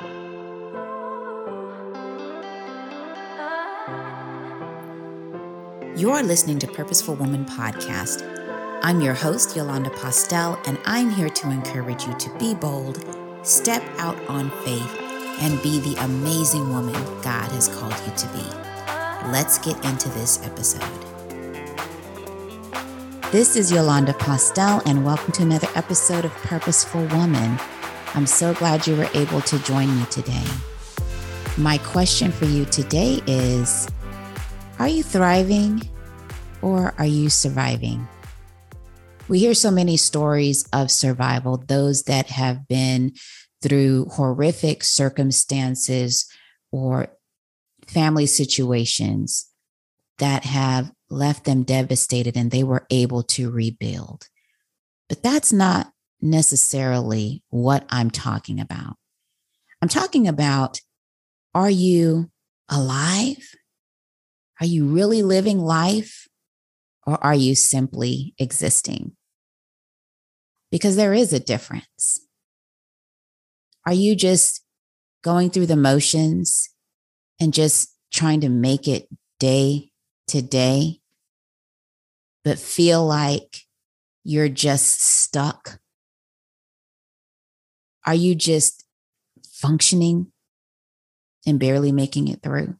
You're 0.00 0.12
listening 6.22 6.60
to 6.60 6.68
Purposeful 6.68 7.16
Woman 7.16 7.44
Podcast. 7.44 8.22
I'm 8.84 9.00
your 9.00 9.14
host, 9.14 9.56
Yolanda 9.56 9.90
Postel, 9.90 10.56
and 10.66 10.78
I'm 10.84 11.10
here 11.10 11.28
to 11.28 11.50
encourage 11.50 12.06
you 12.06 12.14
to 12.16 12.30
be 12.38 12.54
bold, 12.54 13.04
step 13.42 13.82
out 13.96 14.16
on 14.28 14.52
faith, 14.62 15.00
and 15.40 15.60
be 15.64 15.80
the 15.80 15.96
amazing 16.04 16.70
woman 16.70 16.94
God 17.22 17.50
has 17.50 17.66
called 17.66 18.00
you 18.06 18.12
to 18.18 18.28
be. 18.28 18.44
Let's 19.32 19.58
get 19.58 19.84
into 19.84 20.08
this 20.10 20.40
episode. 20.46 20.88
This 23.32 23.56
is 23.56 23.72
Yolanda 23.72 24.14
Postel, 24.14 24.80
and 24.86 25.04
welcome 25.04 25.32
to 25.32 25.42
another 25.42 25.66
episode 25.74 26.24
of 26.24 26.30
Purposeful 26.34 27.04
Woman. 27.06 27.58
I'm 28.14 28.26
so 28.26 28.54
glad 28.54 28.86
you 28.86 28.96
were 28.96 29.08
able 29.14 29.40
to 29.42 29.58
join 29.60 29.94
me 29.98 30.04
today. 30.06 30.44
My 31.56 31.78
question 31.78 32.32
for 32.32 32.46
you 32.46 32.64
today 32.64 33.20
is 33.26 33.88
are 34.78 34.88
you 34.88 35.02
thriving 35.02 35.82
or 36.62 36.94
are 36.98 37.06
you 37.06 37.30
surviving? 37.30 38.06
We 39.28 39.40
hear 39.40 39.54
so 39.54 39.70
many 39.70 39.96
stories 39.96 40.66
of 40.72 40.90
survival, 40.90 41.58
those 41.58 42.04
that 42.04 42.28
have 42.28 42.66
been 42.66 43.12
through 43.60 44.06
horrific 44.06 44.84
circumstances 44.84 46.26
or 46.72 47.08
family 47.86 48.26
situations 48.26 49.50
that 50.18 50.44
have 50.44 50.92
left 51.10 51.44
them 51.44 51.62
devastated 51.62 52.36
and 52.36 52.50
they 52.50 52.64
were 52.64 52.86
able 52.90 53.22
to 53.22 53.50
rebuild. 53.50 54.28
But 55.08 55.22
that's 55.22 55.52
not 55.52 55.92
necessarily 56.20 57.42
what 57.50 57.84
I'm 57.88 58.10
talking 58.10 58.60
about. 58.60 58.96
I'm 59.80 59.88
talking 59.88 60.26
about 60.26 60.80
are 61.54 61.70
you 61.70 62.30
alive? 62.68 63.54
Are 64.60 64.66
you 64.66 64.86
really 64.86 65.22
living 65.22 65.58
life 65.60 66.28
or 67.06 67.22
are 67.24 67.34
you 67.34 67.54
simply 67.54 68.34
existing? 68.38 69.16
Because 70.70 70.96
there 70.96 71.14
is 71.14 71.32
a 71.32 71.40
difference. 71.40 72.26
Are 73.86 73.94
you 73.94 74.14
just 74.14 74.62
going 75.22 75.50
through 75.50 75.66
the 75.66 75.76
motions 75.76 76.68
and 77.40 77.54
just 77.54 77.94
trying 78.12 78.40
to 78.42 78.48
make 78.48 78.86
it 78.86 79.08
day 79.38 79.90
to 80.28 80.42
day, 80.42 81.00
but 82.44 82.58
feel 82.58 83.06
like 83.06 83.62
you're 84.24 84.48
just 84.48 85.00
stuck? 85.00 85.78
Are 88.08 88.14
you 88.14 88.34
just 88.34 88.86
functioning 89.52 90.32
and 91.46 91.60
barely 91.60 91.92
making 91.92 92.28
it 92.28 92.42
through? 92.42 92.76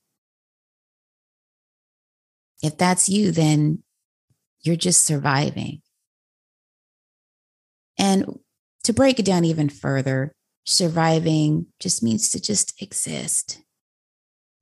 If 2.62 2.78
that's 2.78 3.10
you, 3.10 3.30
then 3.30 3.82
you're 4.62 4.74
just 4.74 5.02
surviving. 5.02 5.82
And 7.98 8.38
to 8.84 8.94
break 8.94 9.18
it 9.18 9.26
down 9.26 9.44
even 9.44 9.68
further, 9.68 10.32
surviving 10.64 11.66
just 11.78 12.02
means 12.02 12.30
to 12.30 12.40
just 12.40 12.80
exist, 12.80 13.60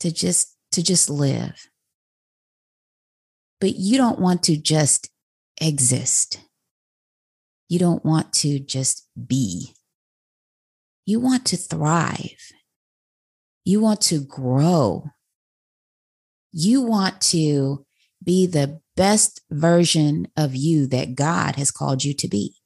to 0.00 0.10
just 0.10 0.56
to 0.72 0.82
just 0.82 1.08
live. 1.08 1.68
But 3.60 3.76
you 3.76 3.98
don't 3.98 4.18
want 4.18 4.42
to 4.42 4.56
just 4.56 5.10
exist. 5.60 6.40
You 7.68 7.78
don't 7.78 8.04
want 8.04 8.32
to 8.32 8.58
just 8.58 9.06
be. 9.28 9.75
You 11.06 11.20
want 11.20 11.46
to 11.46 11.56
thrive. 11.56 12.52
You 13.64 13.80
want 13.80 14.00
to 14.02 14.20
grow. 14.20 15.04
You 16.52 16.82
want 16.82 17.20
to 17.22 17.86
be 18.22 18.46
the 18.46 18.80
best 18.96 19.40
version 19.50 20.26
of 20.36 20.56
you 20.56 20.86
that 20.88 21.14
God 21.14 21.56
has 21.56 21.70
called 21.70 22.02
you 22.02 22.12
to 22.14 22.28
be. 22.28 22.56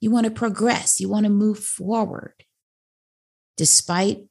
You 0.00 0.10
want 0.10 0.24
to 0.24 0.30
progress, 0.30 1.00
you 1.00 1.08
want 1.08 1.24
to 1.24 1.30
move 1.30 1.58
forward 1.58 2.34
despite 3.56 4.24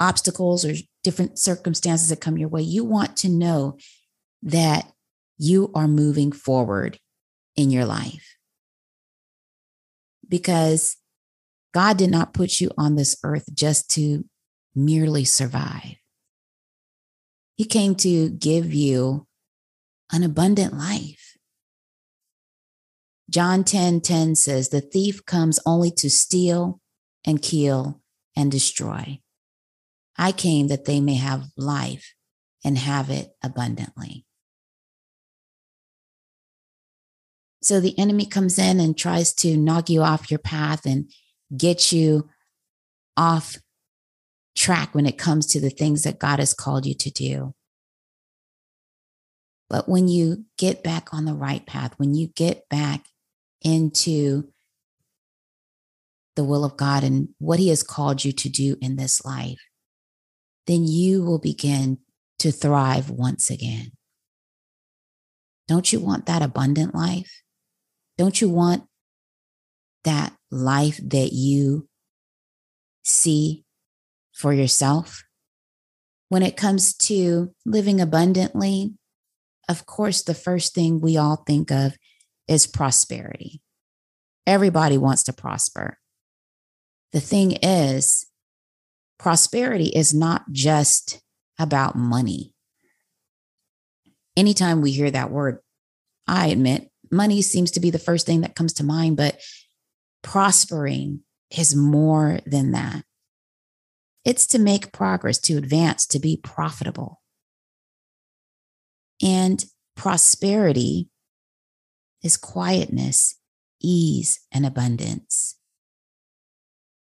obstacles 0.00 0.64
or 0.64 0.74
different 1.04 1.38
circumstances 1.38 2.08
that 2.08 2.20
come 2.20 2.38
your 2.38 2.48
way. 2.48 2.62
You 2.62 2.84
want 2.84 3.16
to 3.18 3.28
know 3.28 3.78
that 4.42 4.90
you 5.36 5.70
are 5.74 5.88
moving 5.88 6.32
forward 6.32 6.98
in 7.56 7.70
your 7.70 7.84
life 7.84 8.36
because 10.28 10.96
God 11.74 11.96
did 11.98 12.10
not 12.10 12.34
put 12.34 12.60
you 12.60 12.70
on 12.78 12.96
this 12.96 13.16
earth 13.22 13.48
just 13.54 13.90
to 13.90 14.24
merely 14.74 15.24
survive. 15.24 15.96
He 17.56 17.64
came 17.64 17.94
to 17.96 18.30
give 18.30 18.72
you 18.72 19.26
an 20.12 20.22
abundant 20.22 20.74
life. 20.74 21.36
John 23.28 23.64
10 23.64 24.00
10 24.00 24.36
says, 24.36 24.68
The 24.68 24.80
thief 24.80 25.26
comes 25.26 25.60
only 25.66 25.90
to 25.92 26.08
steal 26.08 26.80
and 27.26 27.42
kill 27.42 28.00
and 28.34 28.50
destroy. 28.50 29.20
I 30.16 30.32
came 30.32 30.68
that 30.68 30.86
they 30.86 31.00
may 31.00 31.16
have 31.16 31.48
life 31.56 32.14
and 32.64 32.78
have 32.78 33.10
it 33.10 33.32
abundantly. 33.42 34.24
So 37.60 37.80
the 37.80 37.98
enemy 37.98 38.24
comes 38.24 38.58
in 38.58 38.80
and 38.80 38.96
tries 38.96 39.32
to 39.34 39.56
knock 39.56 39.90
you 39.90 40.02
off 40.02 40.30
your 40.30 40.38
path 40.38 40.86
and 40.86 41.10
get 41.56 41.92
you 41.92 42.28
off 43.16 43.56
track 44.56 44.94
when 44.94 45.06
it 45.06 45.18
comes 45.18 45.46
to 45.46 45.60
the 45.60 45.70
things 45.70 46.02
that 46.02 46.18
God 46.18 46.38
has 46.38 46.52
called 46.52 46.84
you 46.84 46.94
to 46.94 47.10
do. 47.10 47.54
But 49.70 49.88
when 49.88 50.08
you 50.08 50.46
get 50.56 50.82
back 50.82 51.12
on 51.12 51.24
the 51.24 51.34
right 51.34 51.64
path, 51.64 51.94
when 51.98 52.14
you 52.14 52.28
get 52.28 52.68
back 52.68 53.06
into 53.62 54.48
the 56.36 56.44
will 56.44 56.64
of 56.64 56.76
God 56.76 57.04
and 57.04 57.28
what 57.38 57.58
He 57.58 57.68
has 57.68 57.82
called 57.82 58.24
you 58.24 58.32
to 58.32 58.48
do 58.48 58.76
in 58.80 58.96
this 58.96 59.24
life, 59.24 59.60
then 60.66 60.84
you 60.86 61.24
will 61.24 61.38
begin 61.38 61.98
to 62.38 62.52
thrive 62.52 63.10
once 63.10 63.50
again. 63.50 63.92
Don't 65.66 65.92
you 65.92 66.00
want 66.00 66.26
that 66.26 66.42
abundant 66.42 66.94
life? 66.94 67.42
Don't 68.16 68.40
you 68.40 68.48
want 68.48 68.84
that 70.04 70.37
life 70.50 70.98
that 71.02 71.32
you 71.32 71.88
see 73.04 73.64
for 74.32 74.52
yourself. 74.52 75.24
When 76.28 76.42
it 76.42 76.56
comes 76.56 76.94
to 76.94 77.54
living 77.64 78.00
abundantly, 78.00 78.94
of 79.68 79.86
course, 79.86 80.22
the 80.22 80.34
first 80.34 80.74
thing 80.74 81.00
we 81.00 81.16
all 81.16 81.36
think 81.36 81.70
of 81.70 81.96
is 82.46 82.66
prosperity. 82.66 83.60
Everybody 84.46 84.96
wants 84.96 85.24
to 85.24 85.32
prosper. 85.32 85.98
The 87.12 87.20
thing 87.20 87.52
is, 87.62 88.26
prosperity 89.18 89.88
is 89.88 90.14
not 90.14 90.52
just 90.52 91.20
about 91.58 91.96
money. 91.96 92.54
Anytime 94.36 94.80
we 94.80 94.92
hear 94.92 95.10
that 95.10 95.30
word, 95.30 95.58
I 96.26 96.48
admit 96.48 96.90
money 97.10 97.42
seems 97.42 97.70
to 97.72 97.80
be 97.80 97.90
the 97.90 97.98
first 97.98 98.26
thing 98.26 98.42
that 98.42 98.54
comes 98.54 98.74
to 98.74 98.84
mind, 98.84 99.16
but 99.16 99.40
prospering 100.28 101.20
is 101.56 101.74
more 101.74 102.38
than 102.44 102.72
that. 102.72 103.02
It's 104.26 104.46
to 104.48 104.58
make 104.58 104.92
progress, 104.92 105.38
to 105.38 105.56
advance, 105.56 106.06
to 106.08 106.18
be 106.18 106.36
profitable. 106.36 107.22
And 109.22 109.64
prosperity 109.96 111.08
is 112.22 112.36
quietness, 112.36 113.38
ease, 113.80 114.40
and 114.52 114.66
abundance. 114.66 115.56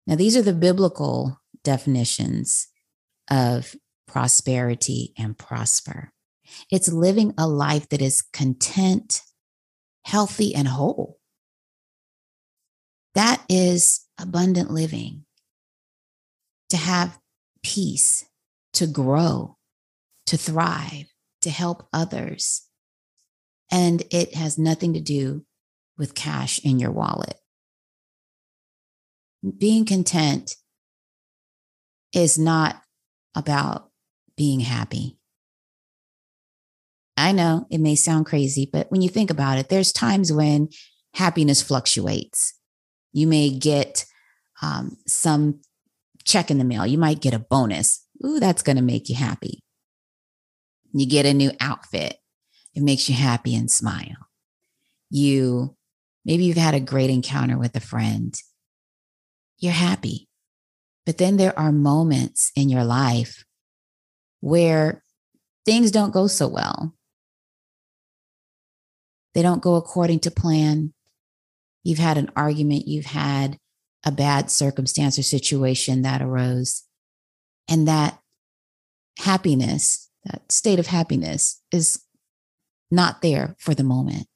Now, 0.06 0.14
these 0.14 0.36
are 0.36 0.42
the 0.42 0.52
biblical 0.52 1.40
definitions 1.64 2.68
of 3.28 3.74
prosperity 4.06 5.12
and 5.18 5.36
prosper. 5.36 6.12
It's 6.70 6.92
living 6.92 7.34
a 7.36 7.48
life 7.48 7.88
that 7.88 8.00
is 8.00 8.22
content, 8.22 9.22
healthy, 10.04 10.54
and 10.54 10.68
whole. 10.68 11.17
That 13.14 13.42
is 13.48 14.06
abundant 14.18 14.70
living 14.70 15.24
to 16.70 16.76
have 16.76 17.18
peace, 17.62 18.26
to 18.74 18.86
grow, 18.86 19.56
to 20.26 20.36
thrive, 20.36 21.06
to 21.42 21.50
help 21.50 21.88
others. 21.92 22.66
And 23.70 24.02
it 24.10 24.34
has 24.34 24.58
nothing 24.58 24.94
to 24.94 25.00
do 25.00 25.44
with 25.96 26.14
cash 26.14 26.58
in 26.60 26.78
your 26.78 26.90
wallet. 26.90 27.34
Being 29.58 29.84
content 29.84 30.56
is 32.12 32.38
not 32.38 32.82
about 33.34 33.90
being 34.36 34.60
happy. 34.60 35.18
I 37.16 37.32
know 37.32 37.66
it 37.70 37.78
may 37.78 37.96
sound 37.96 38.26
crazy, 38.26 38.68
but 38.70 38.90
when 38.90 39.02
you 39.02 39.08
think 39.08 39.30
about 39.30 39.58
it, 39.58 39.68
there's 39.68 39.92
times 39.92 40.32
when 40.32 40.68
happiness 41.14 41.60
fluctuates. 41.62 42.57
You 43.18 43.26
may 43.26 43.50
get 43.50 44.04
um, 44.62 44.96
some 45.08 45.60
check 46.24 46.52
in 46.52 46.58
the 46.58 46.64
mail. 46.64 46.86
You 46.86 46.98
might 46.98 47.20
get 47.20 47.34
a 47.34 47.40
bonus. 47.40 48.06
Ooh, 48.24 48.38
that's 48.38 48.62
going 48.62 48.76
to 48.76 48.82
make 48.82 49.08
you 49.08 49.16
happy. 49.16 49.58
You 50.92 51.04
get 51.04 51.26
a 51.26 51.34
new 51.34 51.50
outfit. 51.58 52.16
It 52.74 52.82
makes 52.84 53.08
you 53.08 53.16
happy 53.16 53.56
and 53.56 53.68
smile. 53.68 54.28
You 55.10 55.76
maybe 56.24 56.44
you've 56.44 56.56
had 56.56 56.74
a 56.74 56.80
great 56.80 57.10
encounter 57.10 57.58
with 57.58 57.74
a 57.74 57.80
friend. 57.80 58.34
You're 59.58 59.72
happy. 59.72 60.28
But 61.04 61.18
then 61.18 61.38
there 61.38 61.58
are 61.58 61.72
moments 61.72 62.52
in 62.54 62.68
your 62.68 62.84
life 62.84 63.44
where 64.38 65.02
things 65.64 65.90
don't 65.90 66.12
go 66.12 66.28
so 66.28 66.46
well. 66.46 66.94
They 69.34 69.42
don't 69.42 69.62
go 69.62 69.74
according 69.74 70.20
to 70.20 70.30
plan. 70.30 70.94
You've 71.88 71.98
had 71.98 72.18
an 72.18 72.30
argument, 72.36 72.86
you've 72.86 73.06
had 73.06 73.56
a 74.04 74.12
bad 74.12 74.50
circumstance 74.50 75.18
or 75.18 75.22
situation 75.22 76.02
that 76.02 76.20
arose. 76.20 76.82
And 77.66 77.88
that 77.88 78.20
happiness, 79.18 80.10
that 80.26 80.52
state 80.52 80.78
of 80.78 80.88
happiness 80.88 81.62
is 81.72 82.02
not 82.90 83.22
there 83.22 83.56
for 83.58 83.72
the 83.74 83.84
moment. 83.84 84.26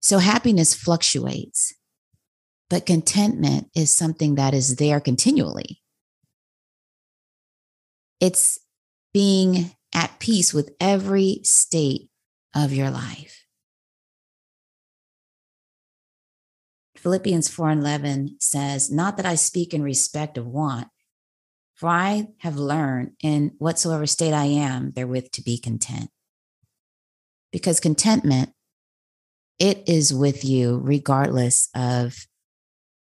So 0.00 0.16
happiness 0.20 0.72
fluctuates, 0.72 1.74
but 2.70 2.86
contentment 2.86 3.68
is 3.76 3.92
something 3.92 4.36
that 4.36 4.54
is 4.54 4.76
there 4.76 5.00
continually. 5.00 5.82
It's 8.20 8.58
being 9.12 9.72
at 9.94 10.18
peace 10.18 10.54
with 10.54 10.70
every 10.80 11.40
state 11.42 12.08
of 12.54 12.72
your 12.72 12.88
life. 12.88 13.43
Philippians 17.04 17.50
4 17.50 17.68
and 17.68 17.80
11 17.82 18.36
says, 18.40 18.90
Not 18.90 19.18
that 19.18 19.26
I 19.26 19.34
speak 19.34 19.74
in 19.74 19.82
respect 19.82 20.38
of 20.38 20.46
want, 20.46 20.88
for 21.74 21.90
I 21.90 22.28
have 22.38 22.56
learned 22.56 23.10
in 23.22 23.52
whatsoever 23.58 24.06
state 24.06 24.32
I 24.32 24.46
am 24.46 24.92
therewith 24.92 25.30
to 25.32 25.42
be 25.42 25.58
content. 25.58 26.08
Because 27.52 27.78
contentment, 27.78 28.52
it 29.58 29.86
is 29.86 30.14
with 30.14 30.46
you 30.46 30.80
regardless 30.82 31.68
of 31.74 32.26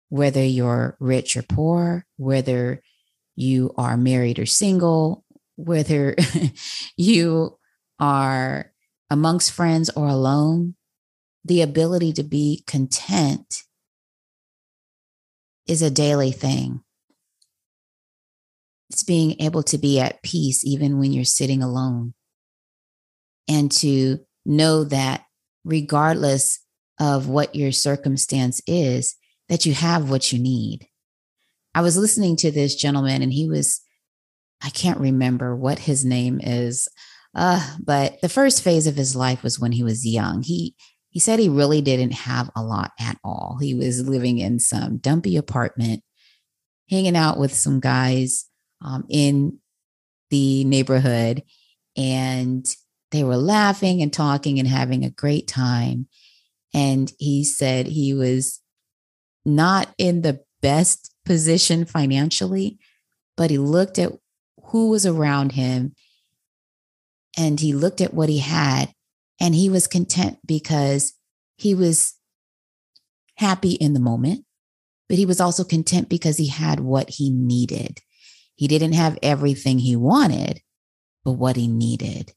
whether 0.07 0.43
you're 0.43 0.95
rich 1.01 1.35
or 1.35 1.43
poor, 1.43 2.05
whether 2.15 2.81
you 3.35 3.73
are 3.77 3.97
married 3.97 4.39
or 4.39 4.45
single, 4.45 5.25
whether 5.57 6.15
you 6.95 7.59
are 7.99 8.71
amongst 9.09 9.51
friends 9.51 9.89
or 9.89 10.07
alone, 10.07 10.75
the 11.43 11.61
ability 11.61 12.13
to 12.13 12.23
be 12.23 12.63
content 12.65 13.63
is 15.67 15.81
a 15.81 15.91
daily 15.91 16.31
thing. 16.31 16.81
It's 18.89 19.03
being 19.03 19.39
able 19.39 19.63
to 19.63 19.77
be 19.77 19.99
at 19.99 20.21
peace 20.21 20.65
even 20.65 20.99
when 20.99 21.13
you're 21.13 21.23
sitting 21.23 21.63
alone 21.63 22.13
and 23.47 23.71
to 23.73 24.19
know 24.45 24.83
that 24.85 25.23
regardless 25.63 26.59
of 26.99 27.27
what 27.27 27.55
your 27.55 27.71
circumstance 27.71 28.61
is, 28.67 29.15
that 29.49 29.65
you 29.65 29.73
have 29.73 30.09
what 30.09 30.31
you 30.31 30.39
need. 30.39 30.87
I 31.73 31.81
was 31.81 31.97
listening 31.97 32.35
to 32.37 32.51
this 32.51 32.75
gentleman 32.75 33.21
and 33.21 33.31
he 33.31 33.47
was, 33.47 33.81
I 34.61 34.69
can't 34.69 34.99
remember 34.99 35.55
what 35.55 35.79
his 35.79 36.03
name 36.03 36.39
is. 36.43 36.87
Uh, 37.33 37.75
but 37.79 38.19
the 38.21 38.29
first 38.29 38.61
phase 38.61 38.87
of 38.87 38.95
his 38.95 39.15
life 39.15 39.41
was 39.41 39.59
when 39.59 39.71
he 39.71 39.83
was 39.83 40.05
young. 40.05 40.43
He 40.43 40.75
he 41.11 41.19
said 41.19 41.39
he 41.39 41.49
really 41.49 41.81
didn't 41.81 42.13
have 42.13 42.49
a 42.55 42.63
lot 42.63 42.91
at 42.97 43.17
all. 43.21 43.57
He 43.61 43.73
was 43.73 44.07
living 44.07 44.39
in 44.39 44.59
some 44.59 44.97
dumpy 44.97 45.35
apartment, 45.35 46.03
hanging 46.89 47.17
out 47.17 47.37
with 47.37 47.53
some 47.53 47.81
guys 47.81 48.45
um, 48.81 49.05
in 49.09 49.59
the 50.29 50.63
neighborhood, 50.63 51.43
and 51.97 52.65
they 53.11 53.25
were 53.25 53.35
laughing 53.35 54.01
and 54.01 54.11
talking 54.11 54.57
and 54.57 54.67
having 54.67 55.03
a 55.03 55.09
great 55.09 55.49
time. 55.49 56.07
And 56.73 57.11
he 57.19 57.43
said 57.43 57.87
he 57.87 58.13
was 58.13 58.61
not 59.45 59.93
in 59.97 60.21
the 60.21 60.39
best 60.61 61.13
position 61.25 61.83
financially, 61.83 62.79
but 63.35 63.49
he 63.49 63.57
looked 63.57 63.99
at 63.99 64.13
who 64.67 64.89
was 64.89 65.05
around 65.05 65.51
him 65.51 65.93
and 67.37 67.59
he 67.59 67.73
looked 67.73 67.99
at 67.99 68.13
what 68.13 68.29
he 68.29 68.39
had 68.39 68.93
and 69.41 69.55
he 69.55 69.69
was 69.69 69.87
content 69.87 70.37
because 70.45 71.13
he 71.57 71.73
was 71.73 72.13
happy 73.35 73.71
in 73.71 73.93
the 73.93 73.99
moment, 73.99 74.45
but 75.09 75.17
he 75.17 75.25
was 75.25 75.41
also 75.41 75.63
content 75.63 76.07
because 76.09 76.37
he 76.37 76.47
had 76.47 76.79
what 76.79 77.09
he 77.09 77.31
needed. 77.31 78.01
He 78.53 78.67
didn't 78.67 78.93
have 78.93 79.17
everything 79.23 79.79
he 79.79 79.95
wanted, 79.95 80.61
but 81.25 81.33
what 81.33 81.55
he 81.55 81.67
needed. 81.67 82.33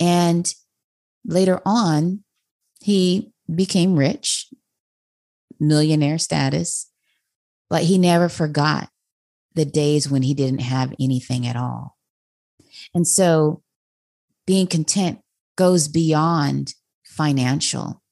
And 0.00 0.52
later 1.26 1.60
on, 1.66 2.24
he 2.80 3.32
became 3.54 3.96
rich, 3.96 4.48
millionaire 5.60 6.18
status, 6.18 6.90
but 7.68 7.82
he 7.82 7.98
never 7.98 8.30
forgot 8.30 8.88
the 9.54 9.66
days 9.66 10.08
when 10.08 10.22
he 10.22 10.32
didn't 10.32 10.62
have 10.62 10.94
anything 10.98 11.46
at 11.46 11.56
all. 11.56 11.98
And 12.94 13.06
so 13.06 13.62
being 14.46 14.66
content 14.66 15.20
goes 15.56 15.88
beyond 15.88 16.74
financial. 17.04 18.02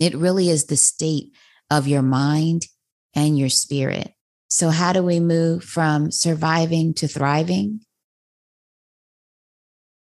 It 0.00 0.14
really 0.14 0.48
is 0.48 0.64
the 0.64 0.76
state 0.76 1.32
of 1.70 1.86
your 1.86 2.02
mind 2.02 2.66
and 3.14 3.38
your 3.38 3.48
spirit. 3.48 4.12
So, 4.48 4.70
how 4.70 4.92
do 4.92 5.02
we 5.02 5.20
move 5.20 5.64
from 5.64 6.10
surviving 6.10 6.94
to 6.94 7.08
thriving? 7.08 7.80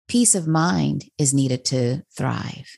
Peace 0.07 0.35
of 0.35 0.47
mind 0.47 1.05
is 1.17 1.33
needed 1.33 1.65
to 1.65 2.03
thrive. 2.15 2.77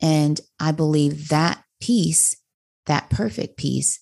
And 0.00 0.40
I 0.58 0.72
believe 0.72 1.28
that 1.28 1.62
peace, 1.80 2.36
that 2.86 3.10
perfect 3.10 3.56
peace, 3.56 4.00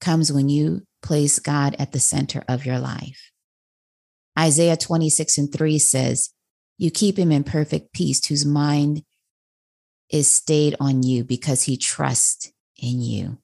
comes 0.00 0.32
when 0.32 0.48
you 0.48 0.82
place 1.02 1.38
God 1.38 1.76
at 1.78 1.92
the 1.92 2.00
center 2.00 2.44
of 2.48 2.64
your 2.64 2.78
life. 2.78 3.31
Isaiah 4.38 4.76
26 4.76 5.38
and 5.38 5.52
3 5.52 5.78
says, 5.78 6.30
You 6.78 6.90
keep 6.90 7.18
him 7.18 7.30
in 7.32 7.44
perfect 7.44 7.92
peace, 7.92 8.26
whose 8.26 8.46
mind 8.46 9.04
is 10.10 10.28
stayed 10.28 10.76
on 10.78 11.02
you 11.02 11.24
because 11.24 11.62
he 11.62 11.76
trusts 11.76 12.52
in 12.76 13.00
you. 13.00 13.38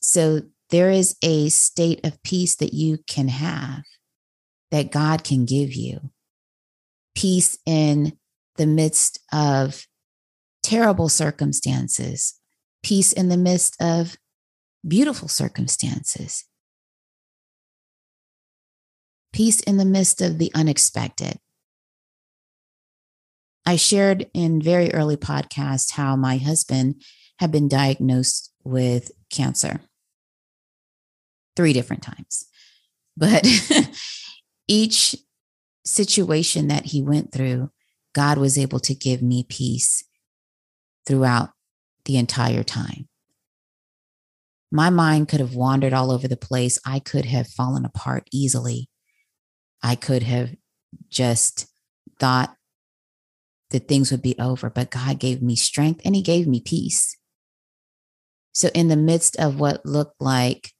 So 0.00 0.42
there 0.70 0.90
is 0.90 1.16
a 1.22 1.48
state 1.50 2.04
of 2.04 2.22
peace 2.22 2.56
that 2.56 2.72
you 2.72 2.98
can 3.06 3.28
have, 3.28 3.82
that 4.70 4.90
God 4.90 5.24
can 5.24 5.44
give 5.44 5.74
you. 5.74 6.10
Peace 7.14 7.58
in 7.66 8.18
the 8.56 8.66
midst 8.66 9.20
of 9.32 9.86
terrible 10.62 11.08
circumstances, 11.08 12.34
peace 12.82 13.12
in 13.12 13.28
the 13.28 13.36
midst 13.36 13.76
of 13.80 14.16
beautiful 14.86 15.28
circumstances, 15.28 16.44
peace 19.32 19.60
in 19.60 19.76
the 19.76 19.84
midst 19.84 20.20
of 20.20 20.38
the 20.38 20.50
unexpected. 20.54 21.38
I 23.66 23.76
shared 23.76 24.28
in 24.34 24.60
very 24.60 24.92
early 24.92 25.16
podcast 25.16 25.92
how 25.92 26.16
my 26.16 26.36
husband 26.36 27.02
had 27.38 27.52
been 27.52 27.68
diagnosed 27.68 28.52
with 28.64 29.10
cancer 29.30 29.80
three 31.56 31.72
different 31.72 32.02
times. 32.02 32.46
But 33.16 33.46
each 34.68 35.16
situation 35.84 36.68
that 36.68 36.86
he 36.86 37.02
went 37.02 37.32
through, 37.32 37.70
God 38.14 38.38
was 38.38 38.58
able 38.58 38.80
to 38.80 38.94
give 38.94 39.22
me 39.22 39.44
peace 39.48 40.04
throughout 41.06 41.50
the 42.04 42.16
entire 42.16 42.62
time. 42.62 43.08
My 44.72 44.90
mind 44.90 45.28
could 45.28 45.40
have 45.40 45.54
wandered 45.54 45.92
all 45.92 46.10
over 46.12 46.28
the 46.28 46.36
place. 46.36 46.78
I 46.84 46.98
could 46.98 47.24
have 47.24 47.48
fallen 47.48 47.84
apart 47.84 48.28
easily. 48.32 48.89
I 49.82 49.94
could 49.94 50.22
have 50.22 50.54
just 51.08 51.66
thought 52.18 52.54
that 53.70 53.88
things 53.88 54.10
would 54.10 54.22
be 54.22 54.38
over, 54.38 54.68
but 54.68 54.90
God 54.90 55.18
gave 55.18 55.42
me 55.42 55.56
strength 55.56 56.00
and 56.04 56.14
He 56.14 56.22
gave 56.22 56.46
me 56.46 56.60
peace. 56.60 57.16
So, 58.52 58.68
in 58.74 58.88
the 58.88 58.96
midst 58.96 59.36
of 59.38 59.60
what 59.60 59.86
looked 59.86 60.20
like 60.20 60.72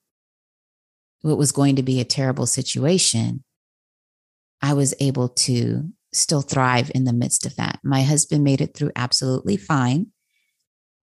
what 1.23 1.39
was 1.39 1.53
going 1.53 1.77
to 1.77 1.83
be 1.83 2.01
a 2.01 2.05
terrible 2.05 2.47
situation, 2.47 3.45
I 4.63 4.75
was 4.75 4.95
able 5.01 5.29
to 5.29 5.91
still 6.13 6.43
thrive 6.43 6.91
in 6.95 7.05
the 7.05 7.13
midst 7.13 7.47
of 7.47 7.57
that. 7.57 7.79
My 7.83 8.03
husband 8.03 8.45
made 8.45 8.61
it 8.61 8.75
through 8.75 8.93
absolutely 8.97 9.57
fine, 9.57 10.09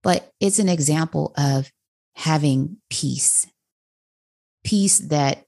but 0.04 0.32
it's 0.39 0.60
an 0.60 0.70
example 0.70 1.34
of 1.38 1.72
having 2.16 2.77
peace, 2.89 3.48
peace 4.63 5.00
that 5.00 5.44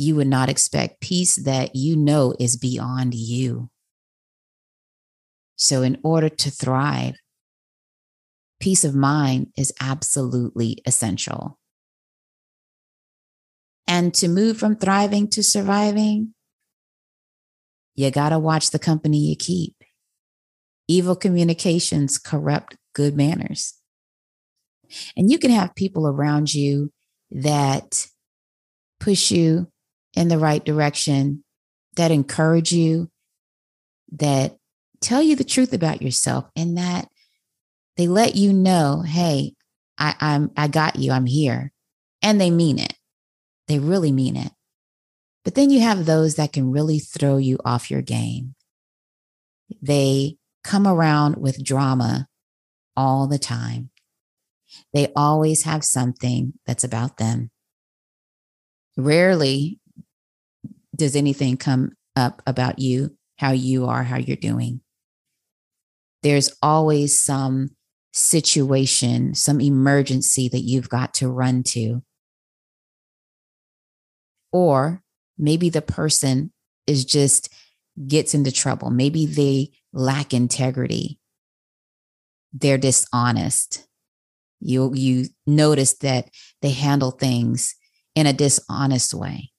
you 0.00 0.16
would 0.16 0.26
not 0.26 0.48
expect, 0.48 1.02
peace 1.02 1.36
that 1.36 1.76
you 1.76 1.94
know 1.94 2.34
is 2.40 2.56
beyond 2.56 3.12
you. 3.12 3.68
So, 5.56 5.82
in 5.82 5.98
order 6.02 6.30
to 6.30 6.50
thrive, 6.50 7.16
peace 8.60 8.82
of 8.82 8.94
mind 8.94 9.48
is 9.58 9.74
absolutely 9.78 10.78
essential. 10.86 11.58
And 13.86 14.14
to 14.14 14.28
move 14.28 14.56
from 14.56 14.76
thriving 14.76 15.28
to 15.30 15.42
surviving, 15.42 16.32
you 17.94 18.10
got 18.10 18.30
to 18.30 18.38
watch 18.38 18.70
the 18.70 18.78
company 18.78 19.18
you 19.18 19.36
keep. 19.36 19.74
Evil 20.88 21.14
communications 21.14 22.16
corrupt 22.16 22.74
good 22.94 23.14
manners. 23.14 23.74
And 25.14 25.30
you 25.30 25.38
can 25.38 25.50
have 25.50 25.74
people 25.74 26.06
around 26.06 26.54
you 26.54 26.90
that 27.30 28.06
push 28.98 29.30
you 29.30 29.69
in 30.14 30.28
the 30.28 30.38
right 30.38 30.64
direction, 30.64 31.44
that 31.96 32.10
encourage 32.10 32.72
you, 32.72 33.10
that 34.12 34.56
tell 35.00 35.22
you 35.22 35.36
the 35.36 35.44
truth 35.44 35.72
about 35.72 36.02
yourself, 36.02 36.46
and 36.56 36.76
that 36.76 37.08
they 37.96 38.06
let 38.08 38.34
you 38.36 38.52
know, 38.52 39.02
hey, 39.06 39.54
I, 39.98 40.14
I'm 40.20 40.50
I 40.56 40.68
got 40.68 40.96
you, 40.96 41.12
I'm 41.12 41.26
here. 41.26 41.72
And 42.22 42.40
they 42.40 42.50
mean 42.50 42.78
it. 42.78 42.94
They 43.68 43.78
really 43.78 44.12
mean 44.12 44.36
it. 44.36 44.52
But 45.44 45.54
then 45.54 45.70
you 45.70 45.80
have 45.80 46.04
those 46.04 46.34
that 46.34 46.52
can 46.52 46.70
really 46.70 46.98
throw 46.98 47.38
you 47.38 47.58
off 47.64 47.90
your 47.90 48.02
game. 48.02 48.54
They 49.80 50.36
come 50.64 50.86
around 50.86 51.36
with 51.36 51.64
drama 51.64 52.28
all 52.96 53.26
the 53.26 53.38
time. 53.38 53.90
They 54.92 55.12
always 55.16 55.64
have 55.64 55.84
something 55.84 56.54
that's 56.66 56.84
about 56.84 57.16
them. 57.16 57.50
Rarely 58.96 59.78
does 61.00 61.16
anything 61.16 61.56
come 61.56 61.92
up 62.14 62.42
about 62.46 62.78
you, 62.78 63.16
how 63.38 63.52
you 63.52 63.86
are, 63.86 64.04
how 64.04 64.18
you're 64.18 64.36
doing. 64.36 64.82
There's 66.22 66.52
always 66.62 67.18
some 67.18 67.70
situation, 68.12 69.34
some 69.34 69.62
emergency 69.62 70.48
that 70.50 70.60
you've 70.60 70.90
got 70.90 71.14
to 71.14 71.28
run 71.28 71.62
to. 71.62 72.02
Or 74.52 75.02
maybe 75.38 75.70
the 75.70 75.80
person 75.80 76.52
is 76.86 77.06
just 77.06 77.48
gets 78.06 78.34
into 78.34 78.52
trouble. 78.52 78.90
Maybe 78.90 79.24
they 79.24 79.70
lack 79.94 80.34
integrity. 80.34 81.18
They're 82.52 82.76
dishonest. 82.76 83.86
You 84.60 84.92
you 84.94 85.28
notice 85.46 85.96
that 85.98 86.28
they 86.60 86.72
handle 86.72 87.12
things 87.12 87.74
in 88.14 88.26
a 88.26 88.34
dishonest 88.34 89.14
way. 89.14 89.49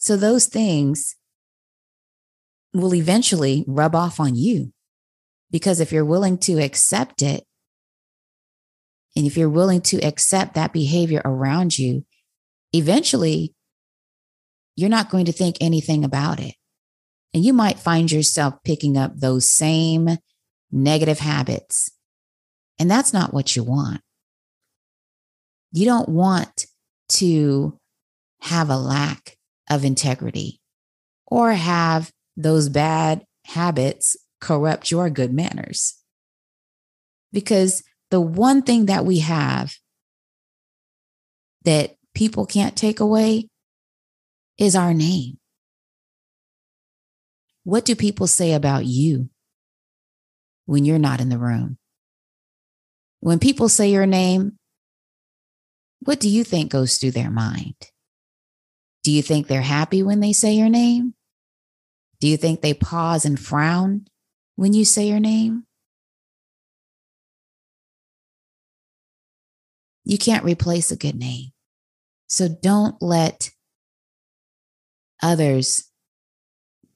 So 0.00 0.16
those 0.16 0.46
things 0.46 1.14
will 2.72 2.94
eventually 2.94 3.64
rub 3.68 3.94
off 3.94 4.18
on 4.18 4.34
you. 4.34 4.72
Because 5.50 5.78
if 5.78 5.92
you're 5.92 6.04
willing 6.04 6.38
to 6.38 6.58
accept 6.58 7.22
it, 7.22 7.44
and 9.14 9.26
if 9.26 9.36
you're 9.36 9.50
willing 9.50 9.82
to 9.82 9.98
accept 9.98 10.54
that 10.54 10.72
behavior 10.72 11.20
around 11.24 11.78
you, 11.78 12.06
eventually 12.72 13.54
you're 14.74 14.88
not 14.88 15.10
going 15.10 15.26
to 15.26 15.32
think 15.32 15.56
anything 15.60 16.04
about 16.04 16.40
it. 16.40 16.54
And 17.34 17.44
you 17.44 17.52
might 17.52 17.78
find 17.78 18.10
yourself 18.10 18.54
picking 18.64 18.96
up 18.96 19.12
those 19.16 19.50
same 19.50 20.16
negative 20.72 21.18
habits. 21.18 21.90
And 22.78 22.90
that's 22.90 23.12
not 23.12 23.34
what 23.34 23.54
you 23.54 23.64
want. 23.64 24.00
You 25.72 25.84
don't 25.84 26.08
want 26.08 26.66
to 27.10 27.78
have 28.40 28.70
a 28.70 28.78
lack 28.78 29.36
of 29.70 29.84
integrity 29.84 30.60
or 31.26 31.52
have 31.52 32.10
those 32.36 32.68
bad 32.68 33.24
habits 33.46 34.16
corrupt 34.40 34.90
your 34.90 35.08
good 35.08 35.32
manners. 35.32 35.96
Because 37.32 37.82
the 38.10 38.20
one 38.20 38.62
thing 38.62 38.86
that 38.86 39.04
we 39.04 39.20
have 39.20 39.74
that 41.64 41.94
people 42.14 42.46
can't 42.46 42.76
take 42.76 42.98
away 43.00 43.48
is 44.58 44.74
our 44.74 44.92
name. 44.92 45.38
What 47.64 47.84
do 47.84 47.94
people 47.94 48.26
say 48.26 48.52
about 48.52 48.84
you 48.84 49.28
when 50.66 50.84
you're 50.84 50.98
not 50.98 51.20
in 51.20 51.28
the 51.28 51.38
room? 51.38 51.78
When 53.20 53.38
people 53.38 53.68
say 53.68 53.90
your 53.90 54.06
name, 54.06 54.58
what 56.00 56.18
do 56.18 56.28
you 56.28 56.42
think 56.42 56.70
goes 56.72 56.96
through 56.96 57.10
their 57.12 57.30
mind? 57.30 57.76
Do 59.02 59.10
you 59.10 59.22
think 59.22 59.46
they're 59.46 59.62
happy 59.62 60.02
when 60.02 60.20
they 60.20 60.32
say 60.32 60.52
your 60.52 60.68
name? 60.68 61.14
Do 62.20 62.28
you 62.28 62.36
think 62.36 62.60
they 62.60 62.74
pause 62.74 63.24
and 63.24 63.40
frown 63.40 64.06
when 64.56 64.72
you 64.74 64.84
say 64.84 65.08
your 65.08 65.20
name? 65.20 65.64
You 70.04 70.18
can't 70.18 70.44
replace 70.44 70.90
a 70.90 70.96
good 70.96 71.16
name. 71.16 71.52
So 72.28 72.48
don't 72.48 73.00
let 73.00 73.50
others 75.22 75.90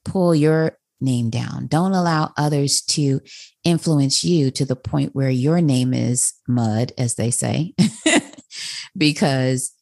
pull 0.03 0.35
your 0.35 0.77
name 1.01 1.29
down. 1.29 1.67
Don't 1.67 1.93
allow 1.93 2.33
others 2.37 2.81
to 2.81 3.21
influence 3.63 4.23
you 4.23 4.51
to 4.51 4.65
the 4.65 4.75
point 4.75 5.15
where 5.15 5.29
your 5.29 5.61
name 5.61 5.93
is 5.93 6.33
mud, 6.47 6.93
as 6.97 7.15
they 7.15 7.31
say, 7.31 7.73
because 8.97 9.74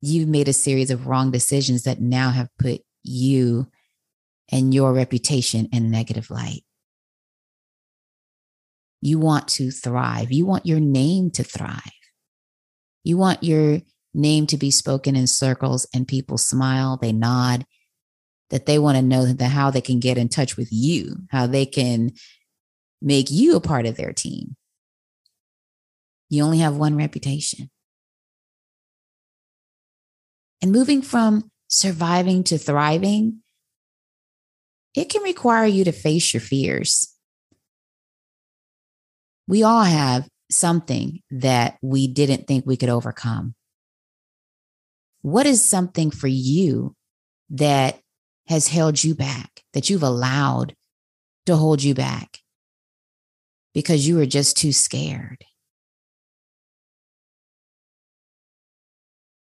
you've 0.00 0.28
made 0.28 0.48
a 0.48 0.52
series 0.52 0.90
of 0.90 1.06
wrong 1.06 1.30
decisions 1.30 1.82
that 1.84 2.00
now 2.00 2.30
have 2.30 2.48
put 2.58 2.80
you 3.02 3.66
and 4.50 4.74
your 4.74 4.92
reputation 4.92 5.68
in 5.72 5.84
a 5.84 5.88
negative 5.88 6.30
light. 6.30 6.62
You 9.00 9.18
want 9.18 9.48
to 9.48 9.70
thrive. 9.70 10.32
You 10.32 10.46
want 10.46 10.66
your 10.66 10.80
name 10.80 11.30
to 11.32 11.44
thrive. 11.44 11.80
You 13.04 13.16
want 13.16 13.42
your 13.42 13.80
name 14.12 14.46
to 14.48 14.56
be 14.56 14.70
spoken 14.70 15.16
in 15.16 15.26
circles 15.26 15.86
and 15.94 16.06
people 16.06 16.36
smile, 16.36 16.98
they 17.00 17.12
nod, 17.12 17.64
that 18.50 18.66
they 18.66 18.78
want 18.78 18.96
to 18.96 19.02
know 19.02 19.26
that 19.26 19.48
how 19.48 19.70
they 19.70 19.80
can 19.80 20.00
get 20.00 20.18
in 20.18 20.28
touch 20.28 20.56
with 20.56 20.68
you, 20.70 21.16
how 21.30 21.46
they 21.46 21.64
can 21.64 22.12
make 23.00 23.30
you 23.30 23.56
a 23.56 23.60
part 23.60 23.86
of 23.86 23.96
their 23.96 24.12
team. 24.12 24.56
You 26.28 26.44
only 26.44 26.58
have 26.58 26.76
one 26.76 26.96
reputation. 26.96 27.70
And 30.62 30.72
moving 30.72 31.02
from 31.02 31.50
surviving 31.68 32.44
to 32.44 32.58
thriving, 32.58 33.40
it 34.94 35.08
can 35.08 35.22
require 35.22 35.66
you 35.66 35.84
to 35.84 35.92
face 35.92 36.34
your 36.34 36.40
fears. 36.40 37.14
We 39.46 39.62
all 39.62 39.84
have 39.84 40.28
something 40.50 41.20
that 41.30 41.78
we 41.80 42.08
didn't 42.08 42.46
think 42.46 42.66
we 42.66 42.76
could 42.76 42.88
overcome. 42.88 43.54
What 45.22 45.46
is 45.46 45.64
something 45.64 46.10
for 46.10 46.28
you 46.28 46.94
that 47.50 48.00
has 48.48 48.68
held 48.68 49.02
you 49.02 49.14
back, 49.14 49.62
that 49.72 49.90
you've 49.90 50.02
allowed 50.02 50.74
to 51.46 51.56
hold 51.56 51.82
you 51.82 51.94
back 51.94 52.38
because 53.74 54.06
you 54.06 54.16
were 54.16 54.26
just 54.26 54.56
too 54.56 54.72
scared? 54.72 55.44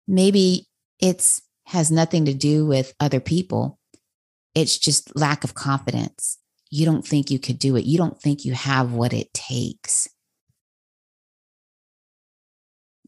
Maybe 0.08 0.69
it's 1.00 1.42
has 1.66 1.92
nothing 1.92 2.26
to 2.26 2.34
do 2.34 2.66
with 2.66 2.94
other 3.00 3.20
people. 3.20 3.80
It's 4.56 4.78
just 4.78 5.16
lack 5.16 5.44
of 5.44 5.54
confidence. 5.54 6.40
You 6.72 6.86
don't 6.86 7.06
think 7.06 7.30
you 7.30 7.40
could 7.40 7.60
do 7.60 7.76
it. 7.76 7.86
You 7.86 7.98
don't 7.98 8.20
think 8.20 8.44
you 8.44 8.54
have 8.54 8.92
what 8.92 9.14
it 9.14 9.34
takes. 9.34 10.08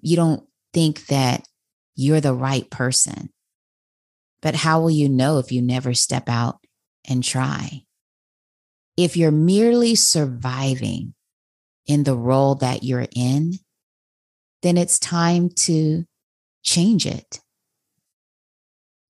You 0.02 0.16
don't 0.16 0.44
think 0.74 1.08
that 1.08 1.48
you're 1.96 2.22
the 2.22 2.34
right 2.34 2.70
person. 2.70 3.30
But 4.42 4.56
how 4.56 4.82
will 4.82 4.92
you 4.92 5.10
know 5.10 5.38
if 5.38 5.52
you 5.52 5.62
never 5.62 5.94
step 5.94 6.28
out 6.28 6.60
and 7.08 7.24
try? 7.24 7.84
If 8.98 9.18
you're 9.18 9.32
merely 9.32 9.96
surviving 9.96 11.14
in 11.88 12.04
the 12.04 12.16
role 12.16 12.56
that 12.56 12.84
you're 12.84 13.08
in, 13.16 13.54
then 14.62 14.78
it's 14.78 15.00
time 15.00 15.50
to 15.50 16.06
change 16.64 17.06
it. 17.06 17.40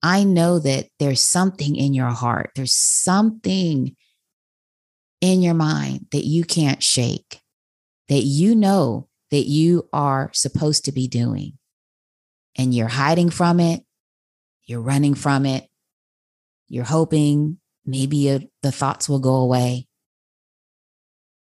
I 0.04 0.24
know 0.24 0.60
that 0.60 0.88
there's 1.00 1.22
something 1.22 1.76
in 1.76 1.94
your 1.94 2.10
heart, 2.10 2.52
there's 2.56 2.76
something 2.76 3.96
in 5.22 5.42
your 5.42 5.54
mind 5.54 6.08
that 6.12 6.26
you 6.26 6.44
can't 6.44 6.82
shake, 6.82 7.42
that 8.10 8.24
you 8.24 8.56
know 8.56 9.08
that 9.30 9.48
you 9.48 9.88
are 9.94 10.30
supposed 10.34 10.86
to 10.86 10.92
be 10.92 11.08
doing. 11.08 11.58
And 12.58 12.74
you're 12.74 12.88
hiding 12.88 13.30
from 13.30 13.60
it, 13.60 13.84
you're 14.66 14.82
running 14.82 15.14
from 15.14 15.46
it, 15.46 15.68
you're 16.68 16.84
hoping 16.84 17.60
maybe 17.86 18.30
a, 18.30 18.42
the 18.62 18.72
thoughts 18.72 19.08
will 19.08 19.20
go 19.20 19.36
away. 19.36 19.88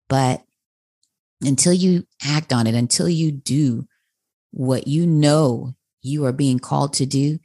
But 0.08 0.42
until 1.42 1.72
you 1.72 2.06
act 2.25 2.52
on 2.52 2.66
it, 2.66 2.75
until 2.75 3.08
you 3.08 3.30
do 3.32 3.86
what 4.50 4.88
you 4.88 5.06
know 5.06 5.75
you 6.00 6.25
are 6.25 6.32
being 6.32 6.58
called 6.58 6.94
to 6.94 7.06
do, 7.06 7.38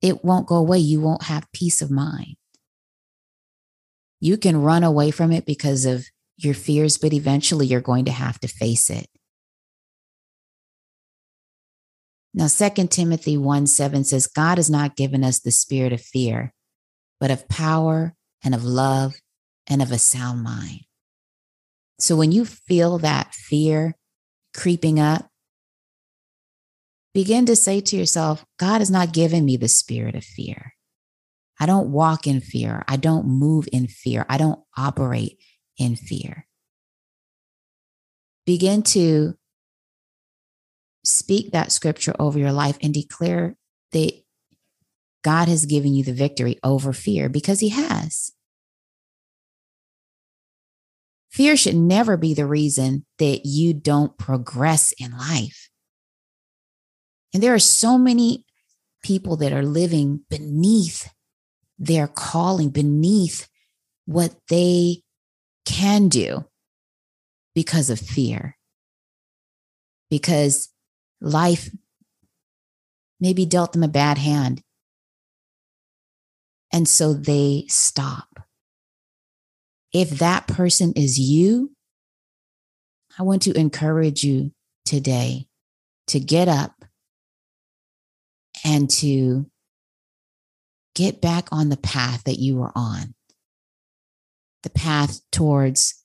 it 0.00 0.24
won't 0.24 0.46
go 0.46 0.56
away. 0.56 0.78
You 0.78 1.00
won't 1.00 1.24
have 1.24 1.50
peace 1.52 1.82
of 1.82 1.90
mind. 1.90 2.36
You 4.20 4.36
can 4.36 4.62
run 4.62 4.84
away 4.84 5.10
from 5.10 5.32
it 5.32 5.46
because 5.46 5.84
of 5.84 6.06
your 6.36 6.54
fears, 6.54 6.98
but 6.98 7.12
eventually 7.12 7.66
you're 7.66 7.80
going 7.80 8.04
to 8.06 8.12
have 8.12 8.38
to 8.40 8.48
face 8.48 8.90
it. 8.90 9.08
Now, 12.34 12.46
2 12.46 12.86
Timothy 12.88 13.36
1 13.36 13.66
7 13.66 14.04
says, 14.04 14.26
God 14.26 14.58
has 14.58 14.70
not 14.70 14.96
given 14.96 15.24
us 15.24 15.40
the 15.40 15.50
spirit 15.50 15.92
of 15.92 16.00
fear, 16.00 16.52
but 17.18 17.30
of 17.30 17.48
power 17.48 18.14
and 18.44 18.54
of 18.54 18.64
love 18.64 19.14
and 19.66 19.82
of 19.82 19.90
a 19.90 19.98
sound 19.98 20.42
mind. 20.42 20.82
So 21.98 22.14
when 22.14 22.30
you 22.30 22.44
feel 22.44 22.98
that 22.98 23.34
fear 23.34 23.96
creeping 24.54 25.00
up, 25.00 25.28
begin 27.14 27.46
to 27.46 27.56
say 27.56 27.80
to 27.80 27.96
yourself, 27.96 28.44
God 28.58 28.80
has 28.80 28.90
not 28.90 29.12
given 29.12 29.44
me 29.44 29.56
the 29.56 29.68
spirit 29.68 30.14
of 30.14 30.24
fear. 30.24 30.74
I 31.60 31.66
don't 31.66 31.90
walk 31.90 32.26
in 32.26 32.40
fear. 32.40 32.84
I 32.86 32.96
don't 32.96 33.26
move 33.26 33.68
in 33.72 33.88
fear. 33.88 34.24
I 34.28 34.38
don't 34.38 34.60
operate 34.76 35.38
in 35.76 35.96
fear. 35.96 36.46
Begin 38.46 38.82
to 38.82 39.34
speak 41.04 41.52
that 41.52 41.72
scripture 41.72 42.14
over 42.18 42.38
your 42.38 42.52
life 42.52 42.78
and 42.82 42.94
declare 42.94 43.56
that 43.92 44.12
God 45.22 45.48
has 45.48 45.66
given 45.66 45.94
you 45.94 46.04
the 46.04 46.12
victory 46.12 46.58
over 46.62 46.92
fear 46.92 47.28
because 47.28 47.60
He 47.60 47.70
has. 47.70 48.32
Fear 51.30 51.56
should 51.56 51.76
never 51.76 52.16
be 52.16 52.34
the 52.34 52.46
reason 52.46 53.04
that 53.18 53.44
you 53.44 53.74
don't 53.74 54.16
progress 54.16 54.92
in 54.98 55.16
life. 55.16 55.67
And 57.32 57.42
there 57.42 57.54
are 57.54 57.58
so 57.58 57.98
many 57.98 58.44
people 59.02 59.36
that 59.36 59.52
are 59.52 59.62
living 59.62 60.20
beneath 60.28 61.08
their 61.78 62.08
calling, 62.08 62.70
beneath 62.70 63.48
what 64.06 64.34
they 64.48 65.02
can 65.64 66.08
do 66.08 66.44
because 67.54 67.90
of 67.90 68.00
fear. 68.00 68.56
Because 70.10 70.70
life 71.20 71.70
maybe 73.20 73.44
dealt 73.44 73.72
them 73.72 73.82
a 73.82 73.88
bad 73.88 74.18
hand. 74.18 74.62
And 76.72 76.88
so 76.88 77.12
they 77.12 77.64
stop. 77.68 78.28
If 79.92 80.10
that 80.18 80.46
person 80.46 80.92
is 80.94 81.18
you, 81.18 81.72
I 83.18 83.22
want 83.22 83.42
to 83.42 83.58
encourage 83.58 84.22
you 84.22 84.52
today 84.84 85.48
to 86.08 86.20
get 86.20 86.48
up 86.48 86.77
and 88.64 88.88
to 88.90 89.50
get 90.94 91.20
back 91.20 91.48
on 91.52 91.68
the 91.68 91.76
path 91.76 92.24
that 92.24 92.38
you 92.38 92.56
were 92.56 92.72
on, 92.74 93.14
the 94.62 94.70
path 94.70 95.20
towards 95.30 96.02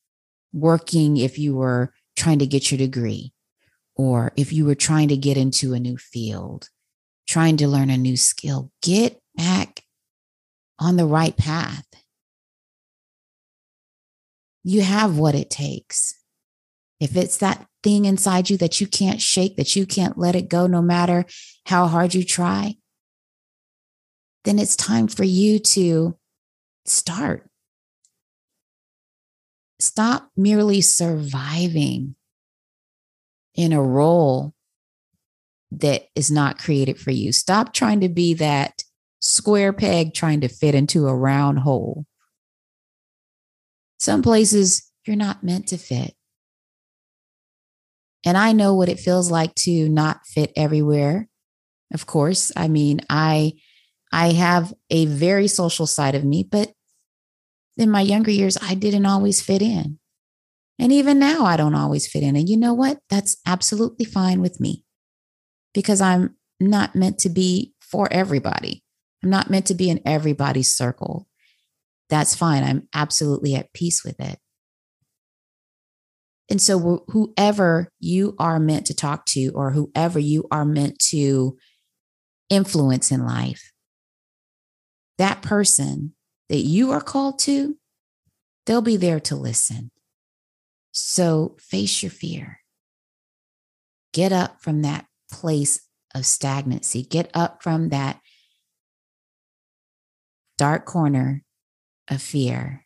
working 0.53 1.17
if 1.17 1.39
you 1.39 1.55
were 1.55 1.93
trying 2.15 2.39
to 2.39 2.45
get 2.45 2.71
your 2.71 2.77
degree, 2.77 3.33
or 3.95 4.31
if 4.35 4.53
you 4.53 4.65
were 4.65 4.75
trying 4.75 5.07
to 5.07 5.17
get 5.17 5.37
into 5.37 5.73
a 5.73 5.79
new 5.79 5.97
field, 5.97 6.69
trying 7.27 7.57
to 7.57 7.67
learn 7.67 7.89
a 7.89 7.97
new 7.97 8.17
skill, 8.17 8.71
get 8.81 9.19
back 9.35 9.81
on 10.79 10.95
the 10.95 11.05
right 11.05 11.35
path. 11.35 11.85
You 14.63 14.81
have 14.81 15.17
what 15.17 15.35
it 15.35 15.49
takes. 15.49 16.13
If 16.99 17.17
it's 17.17 17.37
that 17.37 17.67
thing 17.83 18.05
inside 18.05 18.49
you 18.49 18.57
that 18.57 18.81
you 18.81 18.87
can't 18.87 19.21
shake, 19.21 19.57
that 19.57 19.75
you 19.75 19.85
can't 19.85 20.17
let 20.17 20.35
it 20.35 20.49
go 20.49 20.67
no 20.67 20.81
matter 20.81 21.25
how 21.65 21.87
hard 21.87 22.13
you 22.13 22.23
try, 22.23 22.75
then 24.45 24.59
it's 24.59 24.75
time 24.75 25.07
for 25.07 25.23
you 25.23 25.59
to 25.59 26.17
start. 26.85 27.49
Stop 29.79 30.29
merely 30.35 30.81
surviving 30.81 32.15
in 33.55 33.73
a 33.73 33.83
role 33.83 34.53
that 35.71 36.07
is 36.15 36.31
not 36.31 36.59
created 36.59 36.99
for 36.99 37.11
you. 37.11 37.31
Stop 37.31 37.73
trying 37.73 37.99
to 38.01 38.09
be 38.09 38.33
that 38.35 38.83
square 39.19 39.73
peg 39.73 40.13
trying 40.13 40.41
to 40.41 40.47
fit 40.47 40.75
into 40.75 41.07
a 41.07 41.15
round 41.15 41.59
hole. 41.59 42.05
Some 43.99 44.21
places 44.21 44.91
you're 45.05 45.15
not 45.15 45.43
meant 45.43 45.67
to 45.67 45.77
fit. 45.77 46.13
And 48.25 48.37
I 48.37 48.51
know 48.53 48.73
what 48.73 48.89
it 48.89 48.99
feels 48.99 49.29
like 49.29 49.53
to 49.55 49.89
not 49.89 50.25
fit 50.25 50.51
everywhere. 50.55 51.27
Of 51.93 52.05
course, 52.05 52.51
I 52.55 52.67
mean, 52.67 53.01
I 53.09 53.53
I 54.11 54.31
have 54.33 54.73
a 54.89 55.05
very 55.05 55.47
social 55.47 55.87
side 55.87 56.15
of 56.15 56.23
me, 56.23 56.47
but 56.49 56.71
in 57.77 57.89
my 57.89 58.01
younger 58.01 58.31
years 58.31 58.57
I 58.61 58.75
didn't 58.75 59.05
always 59.05 59.41
fit 59.41 59.61
in. 59.61 59.99
And 60.79 60.91
even 60.91 61.19
now 61.19 61.45
I 61.45 61.57
don't 61.57 61.75
always 61.75 62.07
fit 62.07 62.23
in. 62.23 62.35
And 62.35 62.47
you 62.47 62.57
know 62.57 62.73
what? 62.73 62.99
That's 63.09 63.37
absolutely 63.45 64.05
fine 64.05 64.41
with 64.41 64.59
me. 64.59 64.85
Because 65.73 66.01
I'm 66.01 66.35
not 66.59 66.95
meant 66.95 67.19
to 67.19 67.29
be 67.29 67.73
for 67.81 68.07
everybody. 68.11 68.83
I'm 69.23 69.29
not 69.29 69.49
meant 69.49 69.67
to 69.67 69.75
be 69.75 69.89
in 69.89 70.01
everybody's 70.05 70.75
circle 70.75 71.27
that's 72.13 72.35
fine. 72.35 72.63
I'm 72.63 72.87
absolutely 72.93 73.55
at 73.55 73.73
peace 73.73 74.03
with 74.03 74.19
it. 74.19 74.37
And 76.53 76.61
so, 76.61 77.03
whoever 77.07 77.89
you 77.99 78.35
are 78.37 78.59
meant 78.59 78.85
to 78.85 78.93
talk 78.93 79.25
to, 79.29 79.49
or 79.55 79.71
whoever 79.71 80.19
you 80.19 80.45
are 80.51 80.65
meant 80.65 80.99
to 81.09 81.57
influence 82.47 83.09
in 83.11 83.25
life, 83.25 83.71
that 85.17 85.41
person 85.41 86.13
that 86.49 86.59
you 86.59 86.91
are 86.91 87.01
called 87.01 87.39
to, 87.39 87.75
they'll 88.67 88.83
be 88.83 88.97
there 88.97 89.19
to 89.21 89.35
listen. 89.35 89.89
So, 90.91 91.55
face 91.59 92.03
your 92.03 92.11
fear. 92.11 92.59
Get 94.13 94.31
up 94.31 94.61
from 94.61 94.83
that 94.83 95.07
place 95.31 95.79
of 96.13 96.23
stagnancy, 96.23 97.01
get 97.01 97.31
up 97.33 97.63
from 97.63 97.89
that 97.89 98.19
dark 100.59 100.85
corner 100.85 101.43
of 102.11 102.21
fear 102.21 102.85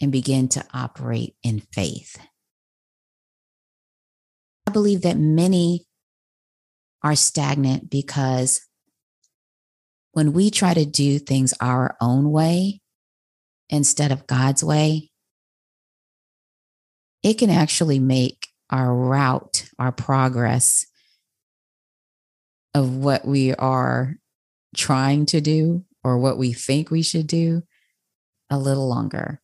and 0.00 0.12
begin 0.12 0.46
to 0.50 0.64
operate 0.72 1.34
in 1.42 1.58
faith. 1.72 2.18
I 4.68 4.70
believe 4.70 5.00
that 5.00 5.16
many 5.16 5.86
are 7.02 7.14
stagnant 7.14 7.88
because 7.88 8.60
when 10.12 10.34
we 10.34 10.50
try 10.50 10.74
to 10.74 10.84
do 10.84 11.18
things 11.18 11.54
our 11.58 11.96
own 12.02 12.30
way 12.30 12.82
instead 13.70 14.12
of 14.12 14.26
God's 14.26 14.62
way, 14.62 15.10
it 17.22 17.38
can 17.38 17.48
actually 17.48 17.98
make 17.98 18.48
our 18.68 18.94
route, 18.94 19.70
our 19.78 19.90
progress 19.90 20.84
of 22.74 22.94
what 22.94 23.24
we 23.24 23.54
are 23.54 24.16
trying 24.76 25.24
to 25.26 25.40
do 25.40 25.86
or 26.04 26.18
what 26.18 26.36
we 26.36 26.52
think 26.52 26.90
we 26.90 27.00
should 27.00 27.26
do 27.26 27.62
a 28.50 28.58
little 28.58 28.86
longer. 28.86 29.40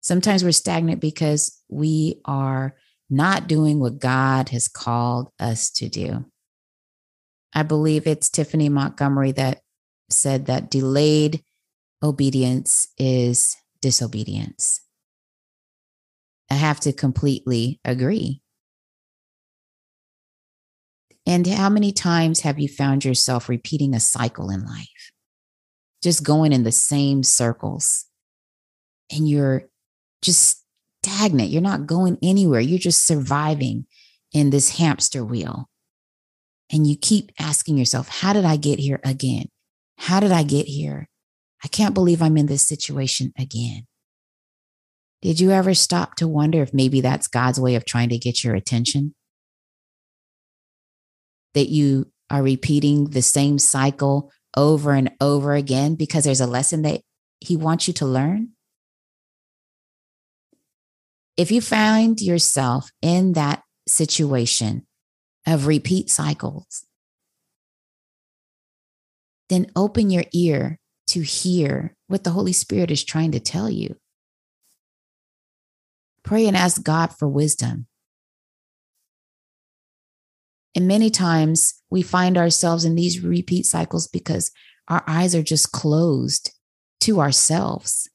Sometimes 0.00 0.42
we're 0.42 0.52
stagnant 0.52 1.00
because 1.00 1.62
we 1.68 2.20
are 2.24 2.74
not 3.08 3.48
doing 3.48 3.80
what 3.80 3.98
God 3.98 4.50
has 4.50 4.68
called 4.68 5.30
us 5.38 5.70
to 5.72 5.88
do. 5.88 6.24
I 7.54 7.64
believe 7.64 8.06
it's 8.06 8.30
Tiffany 8.30 8.68
Montgomery 8.68 9.32
that 9.32 9.60
said 10.08 10.46
that 10.46 10.70
delayed 10.70 11.42
obedience 12.02 12.88
is 12.98 13.56
disobedience. 13.82 14.80
I 16.50 16.54
have 16.54 16.80
to 16.80 16.92
completely 16.92 17.80
agree. 17.84 18.42
And 21.26 21.46
how 21.46 21.68
many 21.68 21.92
times 21.92 22.40
have 22.40 22.58
you 22.58 22.68
found 22.68 23.04
yourself 23.04 23.48
repeating 23.48 23.94
a 23.94 24.00
cycle 24.00 24.50
in 24.50 24.64
life? 24.64 25.12
just 26.02 26.24
going 26.24 26.52
in 26.52 26.62
the 26.62 26.72
same 26.72 27.22
circles 27.22 28.06
and 29.10 29.28
you're 29.28 29.64
just 30.22 30.64
stagnant. 31.02 31.50
You're 31.50 31.62
not 31.62 31.86
going 31.86 32.18
anywhere. 32.22 32.60
You're 32.60 32.78
just 32.78 33.06
surviving 33.06 33.86
in 34.32 34.50
this 34.50 34.78
hamster 34.78 35.24
wheel. 35.24 35.68
And 36.72 36.86
you 36.86 36.96
keep 36.96 37.32
asking 37.38 37.78
yourself, 37.78 38.08
how 38.08 38.32
did 38.32 38.44
I 38.44 38.56
get 38.56 38.78
here 38.78 39.00
again? 39.04 39.46
How 39.98 40.20
did 40.20 40.32
I 40.32 40.44
get 40.44 40.66
here? 40.66 41.08
I 41.64 41.68
can't 41.68 41.94
believe 41.94 42.22
I'm 42.22 42.36
in 42.36 42.46
this 42.46 42.66
situation 42.66 43.32
again. 43.38 43.86
Did 45.20 45.40
you 45.40 45.50
ever 45.50 45.74
stop 45.74 46.14
to 46.16 46.28
wonder 46.28 46.62
if 46.62 46.72
maybe 46.72 47.00
that's 47.00 47.26
God's 47.26 47.60
way 47.60 47.74
of 47.74 47.84
trying 47.84 48.08
to 48.10 48.18
get 48.18 48.42
your 48.42 48.54
attention? 48.54 49.14
That 51.54 51.68
you 51.68 52.10
are 52.30 52.42
repeating 52.42 53.10
the 53.10 53.20
same 53.20 53.58
cycle 53.58 54.32
over 54.56 54.92
and 54.92 55.10
over 55.20 55.54
again 55.54 55.96
because 55.96 56.24
there's 56.24 56.40
a 56.40 56.46
lesson 56.46 56.82
that 56.82 57.02
he 57.40 57.56
wants 57.56 57.88
you 57.88 57.94
to 57.94 58.06
learn? 58.06 58.50
If 61.36 61.50
you 61.50 61.60
find 61.60 62.20
yourself 62.20 62.90
in 63.00 63.32
that 63.32 63.62
situation 63.86 64.86
of 65.46 65.66
repeat 65.66 66.10
cycles, 66.10 66.86
then 69.48 69.66
open 69.74 70.10
your 70.10 70.24
ear 70.32 70.78
to 71.08 71.20
hear 71.22 71.96
what 72.06 72.24
the 72.24 72.30
Holy 72.30 72.52
Spirit 72.52 72.90
is 72.90 73.04
trying 73.04 73.32
to 73.32 73.40
tell 73.40 73.68
you. 73.68 73.96
Pray 76.22 76.46
and 76.46 76.56
ask 76.56 76.82
God 76.82 77.08
for 77.18 77.26
wisdom. 77.26 77.86
And 80.74 80.86
many 80.86 81.10
times 81.10 81.74
we 81.90 82.02
find 82.02 82.38
ourselves 82.38 82.84
in 82.84 82.94
these 82.94 83.24
repeat 83.24 83.66
cycles 83.66 84.06
because 84.06 84.52
our 84.86 85.02
eyes 85.06 85.34
are 85.34 85.42
just 85.42 85.72
closed 85.72 86.52
to 87.00 87.20
ourselves. 87.20 88.08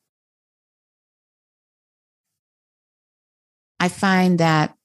I 3.79 3.87
find 3.89 4.39
that 4.39 4.75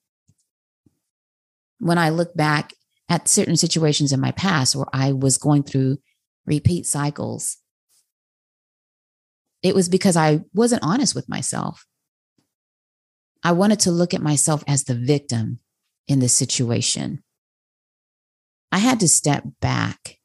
when 1.79 1.99
I 1.99 2.11
look 2.11 2.35
back 2.35 2.75
at 3.09 3.29
certain 3.29 3.57
situations 3.57 4.13
in 4.13 4.21
my 4.21 4.33
past 4.33 4.77
where 4.77 4.87
I 4.93 5.13
was 5.13 5.39
going 5.39 5.63
through 5.63 5.99
repeat 6.47 6.87
cycles, 6.87 7.59
it 9.63 9.75
was 9.75 9.89
because 9.89 10.17
I 10.17 10.41
wasn't 10.55 10.83
honest 10.83 11.15
with 11.15 11.29
myself. 11.29 11.87
I 13.43 13.53
wanted 13.53 13.81
to 13.81 13.91
look 13.91 14.13
at 14.13 14.23
myself 14.23 14.63
as 14.67 14.85
the 14.85 14.95
victim 14.95 15.61
in 16.07 16.19
this 16.21 16.35
situation. 16.35 17.23
I 18.73 18.79
had 18.79 19.01
to 19.01 19.09
step 19.09 19.45
back 19.61 20.19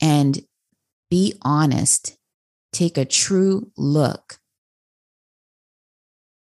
and 0.00 0.40
be 1.10 1.34
honest, 1.42 2.16
take 2.72 2.98
a 2.98 3.04
true 3.04 3.70
look 3.76 4.38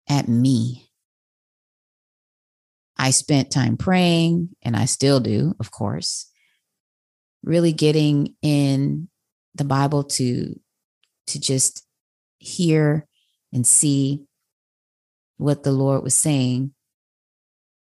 at 0.09 0.29
me. 0.29 0.86
I 2.99 3.11
spent 3.11 3.51
time 3.51 3.77
praying, 3.77 4.51
and 4.63 4.77
I 4.77 4.87
still 4.87 5.21
do, 5.21 5.55
of 5.61 5.71
course, 5.71 6.31
really 7.43 7.73
getting 7.73 8.35
in 8.43 9.09
the 9.55 9.65
Bible 9.65 10.05
to 10.05 10.59
to 11.29 11.41
just 11.41 11.85
hear 12.39 13.07
and 13.53 13.67
see 13.67 14.25
what 15.37 15.63
the 15.63 15.73
Lord 15.73 16.03
was 16.03 16.15
saying. 16.15 16.73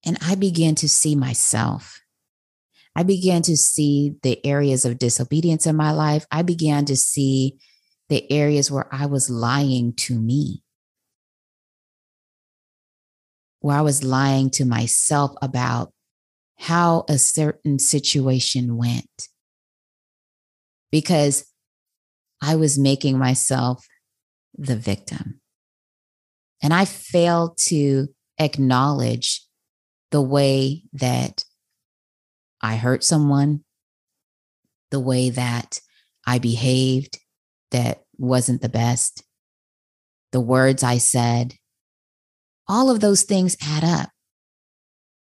And 0.06 0.18
I 0.22 0.36
began 0.36 0.76
to 0.76 0.90
see 0.90 1.16
myself. 1.16 2.02
I 2.96 3.04
began 3.04 3.42
to 3.44 3.58
see 3.58 4.16
the 4.22 4.46
areas 4.46 4.86
of 4.86 5.00
disobedience 5.00 5.66
in 5.66 5.76
my 5.76 5.92
life. 5.92 6.26
I 6.30 6.44
began 6.44 6.86
to 6.86 6.96
see 6.96 7.58
the 8.10 8.32
areas 8.32 8.70
where 8.70 8.88
I 8.94 9.08
was 9.08 9.30
lying 9.30 9.94
to 9.94 10.20
me, 10.20 10.63
where 13.64 13.78
I 13.78 13.82
was 13.82 14.04
lying 14.04 14.50
to 14.52 14.66
myself 14.66 15.32
about 15.42 15.94
how 16.58 17.06
a 17.08 17.18
certain 17.18 17.80
situation 17.80 18.76
went. 18.76 19.30
Because 20.92 21.46
I 22.42 22.58
was 22.58 22.78
making 22.78 23.18
myself 23.18 23.88
the 24.54 24.76
victim. 24.76 25.40
And 26.62 26.74
I 26.74 26.84
failed 26.84 27.58
to 27.70 28.10
acknowledge 28.38 29.48
the 30.12 30.22
way 30.22 30.84
that 30.92 31.46
I 32.62 32.76
hurt 32.76 33.06
someone, 33.06 33.64
the 34.92 35.00
way 35.00 35.30
that 35.30 35.80
I 36.28 36.38
behaved 36.38 37.18
that 37.72 38.04
wasn't 38.18 38.62
the 38.62 38.68
best, 38.68 39.24
the 40.34 40.42
words 40.42 40.84
I 40.84 40.98
said, 40.98 41.54
all 42.68 42.90
of 42.90 43.00
those 43.00 43.24
things 43.24 43.58
add 43.62 43.84
up. 43.84 44.10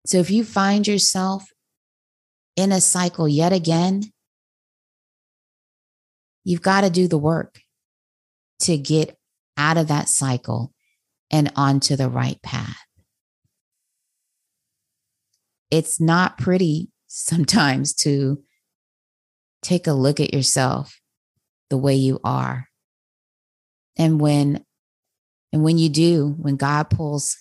So 0.05 0.17
if 0.17 0.29
you 0.29 0.43
find 0.43 0.87
yourself 0.87 1.45
in 2.55 2.71
a 2.71 2.81
cycle 2.81 3.27
yet 3.27 3.51
again, 3.53 4.03
you've 6.43 6.61
got 6.61 6.81
to 6.81 6.89
do 6.89 7.07
the 7.07 7.17
work 7.17 7.59
to 8.61 8.77
get 8.77 9.17
out 9.57 9.77
of 9.77 9.87
that 9.87 10.09
cycle 10.09 10.73
and 11.31 11.51
onto 11.55 11.95
the 11.95 12.09
right 12.09 12.41
path. 12.41 12.77
It's 15.71 15.99
not 15.99 16.37
pretty 16.37 16.89
sometimes 17.07 17.93
to 17.95 18.43
take 19.61 19.87
a 19.87 19.93
look 19.93 20.19
at 20.19 20.33
yourself 20.33 20.99
the 21.69 21.77
way 21.77 21.95
you 21.95 22.19
are. 22.23 22.67
And 23.97 24.19
when 24.19 24.64
and 25.55 25.63
when 25.63 25.77
you 25.77 25.87
do, 25.87 26.35
when 26.37 26.57
God 26.57 26.89
pulls 26.89 27.37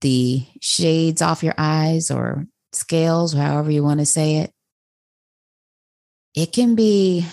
the 0.00 0.44
shades 0.60 1.22
off 1.22 1.44
your 1.44 1.54
eyes 1.56 2.10
or 2.10 2.48
scales, 2.72 3.36
or 3.36 3.38
however 3.38 3.70
you 3.70 3.84
want 3.84 4.00
to 4.00 4.04
say 4.04 4.38
it, 4.38 4.52
it 6.34 6.52
can 6.52 6.74
be 6.74 7.24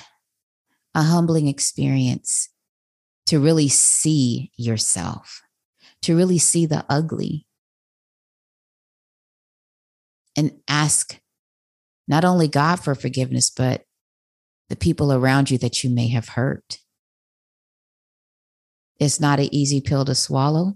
a 0.93 1.01
humbling 1.01 1.47
experience 1.47 2.49
to 3.25 3.39
really 3.39 3.69
see 3.69 4.51
yourself, 4.55 5.41
to 6.03 6.15
really 6.15 6.37
see 6.37 6.67
the 6.67 6.85
ugly, 6.87 7.47
and 10.37 10.51
ask 10.67 11.19
not 12.07 12.23
only 12.23 12.47
God 12.47 12.75
for 12.75 12.93
forgiveness, 12.93 13.49
but 13.49 13.83
the 14.69 14.75
people 14.75 15.11
around 15.11 15.49
you 15.49 15.57
that 15.57 15.83
you 15.83 15.89
may 15.89 16.09
have 16.09 16.29
hurt. 16.29 16.77
It's 18.99 19.19
not 19.19 19.39
an 19.39 19.53
easy 19.53 19.81
pill 19.81 20.05
to 20.05 20.15
swallow, 20.15 20.75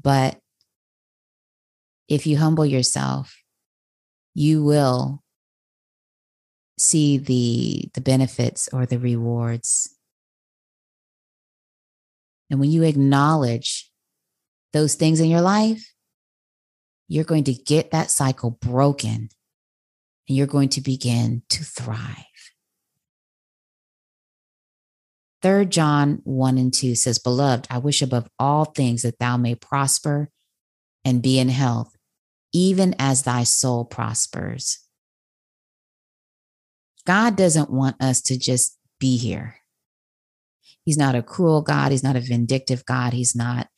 but 0.00 0.38
if 2.08 2.26
you 2.26 2.36
humble 2.36 2.66
yourself, 2.66 3.36
you 4.34 4.62
will 4.62 5.22
see 6.78 7.18
the 7.18 7.88
the 7.94 8.00
benefits 8.00 8.68
or 8.72 8.84
the 8.84 8.98
rewards 8.98 9.96
and 12.50 12.58
when 12.58 12.68
you 12.68 12.82
acknowledge 12.82 13.92
those 14.72 14.96
things 14.96 15.20
in 15.20 15.30
your 15.30 15.40
life 15.40 15.94
you're 17.08 17.24
going 17.24 17.44
to 17.44 17.54
get 17.54 17.90
that 17.90 18.10
cycle 18.10 18.50
broken 18.50 19.28
and 20.28 20.36
you're 20.36 20.46
going 20.46 20.70
to 20.70 20.80
begin 20.80 21.42
to 21.48 21.62
thrive. 21.62 22.24
Third 25.44 25.70
John 25.70 26.22
1 26.24 26.56
and 26.56 26.72
2 26.72 26.94
says, 26.94 27.18
Beloved, 27.18 27.66
I 27.68 27.76
wish 27.76 28.00
above 28.00 28.26
all 28.38 28.64
things 28.64 29.02
that 29.02 29.18
thou 29.18 29.36
may 29.36 29.54
prosper 29.54 30.30
and 31.04 31.20
be 31.20 31.38
in 31.38 31.50
health, 31.50 31.94
even 32.54 32.94
as 32.98 33.24
thy 33.24 33.44
soul 33.44 33.84
prospers. 33.84 34.78
God 37.06 37.36
doesn't 37.36 37.68
want 37.68 38.00
us 38.00 38.22
to 38.22 38.38
just 38.38 38.78
be 38.98 39.18
here. 39.18 39.56
He's 40.82 40.96
not 40.96 41.14
a 41.14 41.22
cruel 41.22 41.60
God. 41.60 41.92
He's 41.92 42.02
not 42.02 42.16
a 42.16 42.20
vindictive 42.20 42.86
God. 42.86 43.12
He's 43.12 43.36
not 43.36 43.68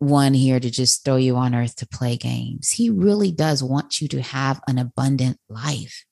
one 0.00 0.34
here 0.34 0.58
to 0.58 0.68
just 0.68 1.04
throw 1.04 1.14
you 1.14 1.36
on 1.36 1.54
earth 1.54 1.76
to 1.76 1.86
play 1.86 2.16
games. 2.16 2.70
He 2.70 2.90
really 2.90 3.30
does 3.30 3.62
want 3.62 4.00
you 4.00 4.08
to 4.08 4.20
have 4.20 4.60
an 4.66 4.78
abundant 4.78 5.38
life. 5.48 6.04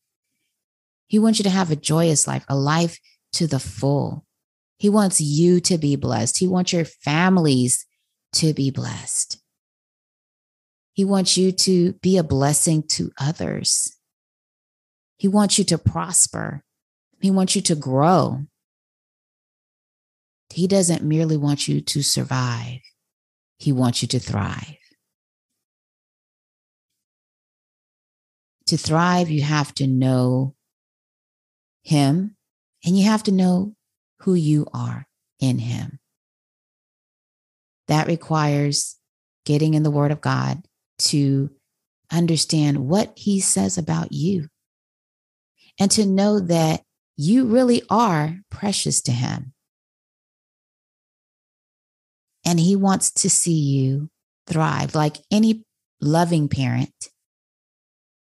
He 1.08 1.18
wants 1.18 1.40
you 1.40 1.42
to 1.42 1.50
have 1.50 1.72
a 1.72 1.76
joyous 1.76 2.28
life, 2.28 2.44
a 2.48 2.54
life 2.54 2.96
to 3.32 3.46
the 3.46 3.58
full. 3.58 4.24
He 4.78 4.88
wants 4.88 5.20
you 5.20 5.60
to 5.60 5.78
be 5.78 5.96
blessed. 5.96 6.38
He 6.38 6.48
wants 6.48 6.72
your 6.72 6.84
families 6.84 7.86
to 8.34 8.54
be 8.54 8.70
blessed. 8.70 9.38
He 10.92 11.04
wants 11.04 11.36
you 11.36 11.52
to 11.52 11.92
be 11.94 12.16
a 12.16 12.22
blessing 12.22 12.82
to 12.88 13.10
others. 13.18 13.96
He 15.18 15.28
wants 15.28 15.58
you 15.58 15.64
to 15.64 15.78
prosper. 15.78 16.64
He 17.20 17.30
wants 17.30 17.54
you 17.54 17.62
to 17.62 17.74
grow. 17.74 18.46
He 20.48 20.66
doesn't 20.66 21.02
merely 21.02 21.36
want 21.36 21.68
you 21.68 21.80
to 21.80 22.02
survive. 22.02 22.80
He 23.58 23.72
wants 23.72 24.02
you 24.02 24.08
to 24.08 24.18
thrive. 24.18 24.76
To 28.66 28.76
thrive, 28.76 29.30
you 29.30 29.42
have 29.42 29.74
to 29.74 29.86
know 29.86 30.54
Him 31.82 32.36
and 32.84 32.98
you 32.98 33.04
have 33.04 33.22
to 33.24 33.32
know 33.32 33.74
who 34.20 34.34
you 34.34 34.66
are 34.72 35.06
in 35.38 35.58
Him. 35.58 35.98
That 37.88 38.06
requires 38.06 38.96
getting 39.44 39.74
in 39.74 39.82
the 39.82 39.90
Word 39.90 40.12
of 40.12 40.20
God 40.20 40.62
to 40.98 41.50
understand 42.12 42.78
what 42.88 43.12
He 43.16 43.40
says 43.40 43.78
about 43.78 44.12
you 44.12 44.48
and 45.78 45.90
to 45.92 46.06
know 46.06 46.40
that 46.40 46.82
you 47.16 47.46
really 47.46 47.82
are 47.90 48.38
precious 48.50 49.00
to 49.02 49.12
Him. 49.12 49.52
And 52.44 52.58
he 52.58 52.76
wants 52.76 53.10
to 53.12 53.30
see 53.30 53.52
you 53.52 54.10
thrive 54.46 54.94
like 54.94 55.18
any 55.30 55.64
loving 56.00 56.48
parent 56.48 57.10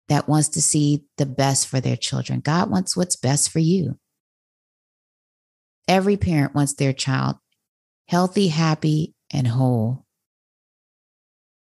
that 0.09 0.27
wants 0.27 0.49
to 0.49 0.61
see 0.61 1.05
the 1.17 1.25
best 1.25 1.67
for 1.67 1.79
their 1.79 1.95
children. 1.95 2.41
God 2.41 2.69
wants 2.69 2.97
what's 2.97 3.15
best 3.15 3.49
for 3.49 3.59
you. 3.59 3.97
Every 5.87 6.17
parent 6.17 6.55
wants 6.55 6.73
their 6.73 6.93
child 6.93 7.37
healthy, 8.11 8.49
happy, 8.49 9.15
and 9.31 9.47
whole 9.47 10.05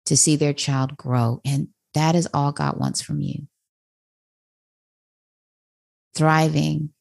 to 0.06 0.16
see 0.16 0.38
their 0.38 0.54
child 0.54 0.96
grow. 0.96 1.42
And 1.44 1.68
that 1.94 2.16
is 2.16 2.30
all 2.34 2.54
God 2.54 2.80
wants 2.80 3.02
from 3.02 3.20
you. 3.20 3.48
Thriving 6.16 6.92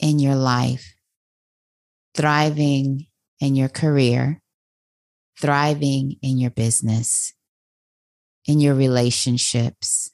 in 0.00 0.18
your 0.18 0.34
life, 0.34 0.94
thriving 2.14 3.06
in 3.38 3.54
your 3.54 3.68
career, 3.68 4.42
thriving 5.40 6.16
in 6.20 6.36
your 6.38 6.50
business, 6.50 7.32
in 8.46 8.58
your 8.58 8.74
relationships, 8.74 10.10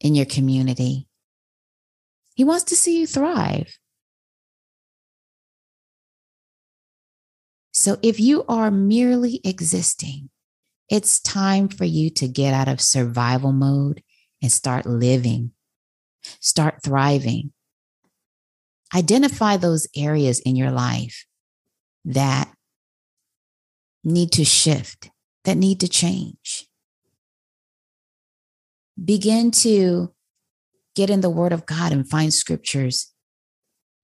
in 0.00 0.16
your 0.16 0.26
community. 0.26 1.06
He 2.34 2.42
wants 2.42 2.64
to 2.64 2.76
see 2.76 2.98
you 2.98 3.06
thrive. 3.06 3.78
So 7.84 7.98
if 8.00 8.18
you 8.18 8.46
are 8.48 8.70
merely 8.70 9.42
existing, 9.44 10.30
it's 10.88 11.20
time 11.20 11.68
for 11.68 11.84
you 11.84 12.08
to 12.12 12.26
get 12.26 12.54
out 12.54 12.66
of 12.66 12.80
survival 12.80 13.52
mode 13.52 14.02
and 14.40 14.50
start 14.50 14.86
living, 14.86 15.50
start 16.40 16.82
thriving. 16.82 17.52
Identify 18.94 19.58
those 19.58 19.86
areas 19.94 20.40
in 20.40 20.56
your 20.56 20.70
life 20.70 21.26
that 22.06 22.50
need 24.02 24.32
to 24.32 24.46
shift, 24.46 25.10
that 25.44 25.58
need 25.58 25.78
to 25.80 25.86
change. 25.86 26.66
Begin 29.04 29.50
to 29.50 30.10
get 30.94 31.10
in 31.10 31.20
the 31.20 31.28
Word 31.28 31.52
of 31.52 31.66
God 31.66 31.92
and 31.92 32.08
find 32.08 32.32
scriptures 32.32 33.12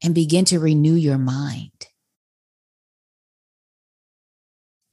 and 0.02 0.14
begin 0.14 0.44
to 0.44 0.60
renew 0.60 0.96
your 0.96 1.16
mind. 1.16 1.69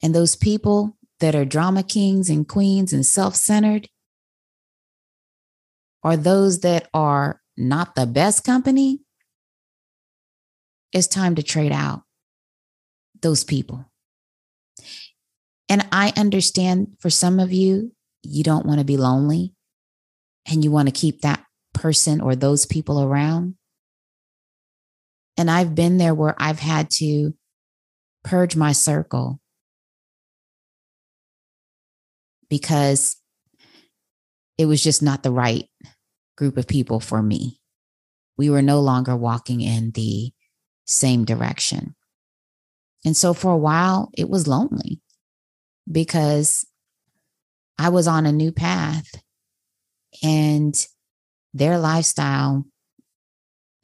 And 0.02 0.14
those 0.14 0.36
people 0.36 0.96
that 1.20 1.34
are 1.34 1.44
drama 1.44 1.82
kings 1.82 2.30
and 2.30 2.46
queens 2.48 2.92
and 2.92 3.04
self 3.04 3.34
centered 3.34 3.88
are 6.02 6.16
those 6.16 6.60
that 6.60 6.88
are 6.94 7.40
not 7.56 7.94
the 7.94 8.06
best 8.06 8.44
company. 8.44 9.00
It's 10.92 11.08
time 11.08 11.34
to 11.34 11.42
trade 11.42 11.72
out 11.72 12.02
those 13.20 13.44
people. 13.44 13.84
And 15.68 15.86
I 15.92 16.12
understand 16.16 16.96
for 17.00 17.10
some 17.10 17.40
of 17.40 17.52
you, 17.52 17.92
you 18.22 18.42
don't 18.42 18.64
want 18.64 18.78
to 18.78 18.84
be 18.84 18.96
lonely 18.96 19.54
and 20.50 20.64
you 20.64 20.70
want 20.70 20.88
to 20.88 20.92
keep 20.92 21.20
that 21.20 21.44
person 21.74 22.20
or 22.20 22.34
those 22.34 22.64
people 22.64 23.02
around. 23.02 23.54
And 25.36 25.50
I've 25.50 25.74
been 25.74 25.98
there 25.98 26.14
where 26.14 26.34
I've 26.38 26.58
had 26.58 26.90
to 26.92 27.34
purge 28.24 28.56
my 28.56 28.72
circle 28.72 29.40
because 32.48 33.16
it 34.56 34.66
was 34.66 34.82
just 34.82 35.02
not 35.02 35.22
the 35.22 35.30
right 35.30 35.66
group 36.36 36.56
of 36.56 36.66
people 36.66 37.00
for 37.00 37.22
me. 37.22 37.60
We 38.36 38.50
were 38.50 38.62
no 38.62 38.80
longer 38.80 39.16
walking 39.16 39.60
in 39.60 39.92
the 39.92 40.32
same 40.86 41.24
direction. 41.24 41.94
And 43.04 43.16
so 43.16 43.34
for 43.34 43.52
a 43.52 43.58
while, 43.58 44.10
it 44.16 44.28
was 44.28 44.48
lonely 44.48 45.00
because 45.90 46.66
I 47.78 47.90
was 47.90 48.08
on 48.08 48.26
a 48.26 48.32
new 48.32 48.52
path 48.52 49.08
and 50.22 50.74
their 51.54 51.78
lifestyle, 51.78 52.64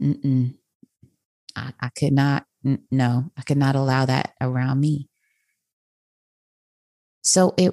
I, 0.03 0.53
I 1.57 1.89
could 1.97 2.13
not, 2.13 2.45
no, 2.91 3.31
I 3.37 3.43
could 3.43 3.59
not 3.59 3.77
allow 3.77 4.07
that 4.07 4.35
around 4.41 4.81
me. 4.81 5.09
So 7.23 7.55
it 7.57 7.73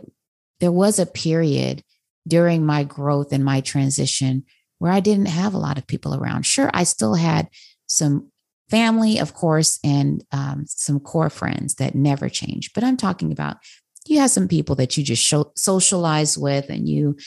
there 0.62 0.72
was 0.72 1.00
a 1.00 1.06
period 1.06 1.84
during 2.28 2.66
my 2.66 2.84
growth 2.84 3.34
and 3.34 3.44
my 3.44 3.60
transition 3.60 4.46
where 4.78 4.92
I 4.92 5.00
didn't 5.00 5.26
have 5.26 5.54
a 5.54 5.60
lot 5.60 5.78
of 5.78 5.88
people 5.88 6.16
around. 6.16 6.46
Sure, 6.46 6.70
I 6.74 6.84
still 6.84 7.16
had 7.16 7.50
some 7.88 8.32
family, 8.70 9.20
of 9.20 9.34
course, 9.34 9.80
and 9.84 10.24
um, 10.32 10.64
some 10.68 11.00
core 11.00 11.30
friends 11.30 11.76
that 11.76 11.94
never 11.94 12.30
changed. 12.30 12.72
But 12.74 12.84
I'm 12.84 12.96
talking 12.96 13.32
about 13.32 13.58
you 14.06 14.20
have 14.20 14.32
some 14.32 14.48
people 14.48 14.76
that 14.76 14.96
you 14.98 15.04
just 15.04 15.24
show, 15.24 15.52
socialize 15.56 16.38
with 16.38 16.70
and 16.70 16.88
you, 16.88 17.18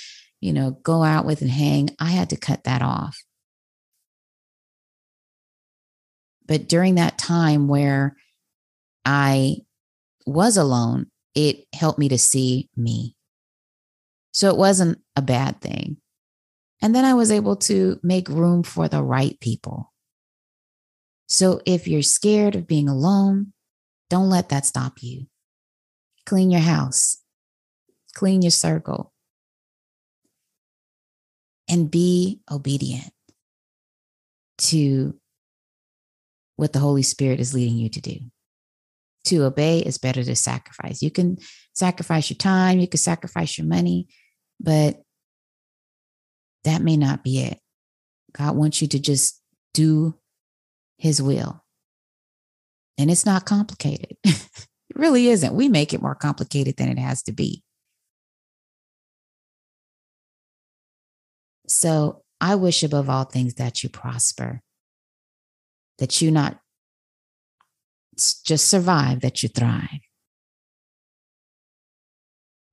you 0.41 0.53
know, 0.53 0.73
go 0.83 1.03
out 1.03 1.27
with 1.27 1.43
and 1.43 1.51
hang. 1.51 1.91
I 2.01 2.07
had 2.07 2.31
to 2.31 2.37
cut 2.37 2.65
that 2.65 2.83
off. 2.83 3.23
But 6.47 6.69
during 6.69 6.97
that 6.97 7.19
time 7.19 7.69
where 7.69 8.17
I 9.05 9.59
was 10.27 10.57
alone, 10.57 11.07
it 11.35 11.67
helped 11.75 11.99
me 11.99 12.09
to 12.09 12.19
see 12.19 12.69
me. 12.77 13.14
So 14.35 14.49
it 14.51 14.57
wasn't 14.57 14.99
a 15.15 15.23
bad 15.23 15.61
thing. 15.61 15.97
And 16.83 16.95
then 16.95 17.05
I 17.05 17.15
was 17.15 17.31
able 17.31 17.57
to 17.57 17.99
make 18.03 18.29
room 18.29 18.65
for 18.65 18.89
the 18.89 19.03
right 19.03 19.39
people. 19.41 19.93
So 21.29 21.63
if 21.65 21.89
you're 21.89 22.03
scared 22.03 22.57
of 22.57 22.67
being 22.67 22.89
alone, 22.89 23.53
don't 24.11 24.29
let 24.29 24.51
that 24.51 24.67
stop 24.67 25.03
you. 25.03 25.27
Clean 26.27 26.51
your 26.51 26.61
house, 26.61 27.23
clean 28.15 28.43
your 28.43 28.51
circle, 28.51 29.13
and 31.69 31.91
be 31.91 32.41
obedient 32.51 33.13
to 34.59 35.19
what 36.57 36.73
the 36.73 36.79
Holy 36.81 37.03
Spirit 37.03 37.41
is 37.41 37.55
leading 37.55 37.77
you 37.77 37.89
to 37.91 38.01
do. 38.01 38.19
To 39.27 39.45
obey 39.45 39.79
is 39.79 39.97
better 39.97 40.23
to 40.23 40.37
sacrifice. 40.37 41.03
You 41.03 41.11
can 41.11 41.39
sacrifice 41.73 42.31
your 42.31 42.37
time, 42.37 42.79
you 42.79 42.89
can 42.89 42.99
sacrifice 42.99 43.57
your 43.57 43.67
money, 43.67 44.09
but 44.61 45.03
that 46.65 46.83
may 46.83 46.97
not 46.97 47.23
be 47.23 47.41
it. 47.41 47.59
God 48.33 48.57
wants 48.57 48.83
you 48.83 48.89
to 48.89 48.99
just 48.99 49.41
do 49.73 50.15
his 50.99 51.21
will. 51.21 51.63
And 52.99 53.11
it's 53.11 53.27
not 53.27 53.45
complicated. 53.45 54.17
it 54.25 54.69
really 54.95 55.29
isn't. 55.29 55.55
We 55.55 55.69
make 55.69 55.93
it 55.93 56.03
more 56.03 56.15
complicated 56.15 56.77
than 56.77 56.89
it 56.89 56.99
has 56.99 57.23
to 57.25 57.33
be. 57.33 57.63
So 61.67 62.23
I 62.41 62.55
wish 62.55 62.83
above 62.83 63.09
all 63.09 63.25
things 63.25 63.55
that 63.55 63.83
you 63.83 63.89
prosper, 63.89 64.61
that 65.99 66.21
you 66.21 66.31
not 66.31 66.59
just 68.45 68.69
survive, 68.69 69.21
that 69.21 69.43
you 69.43 69.49
thrive 69.49 70.01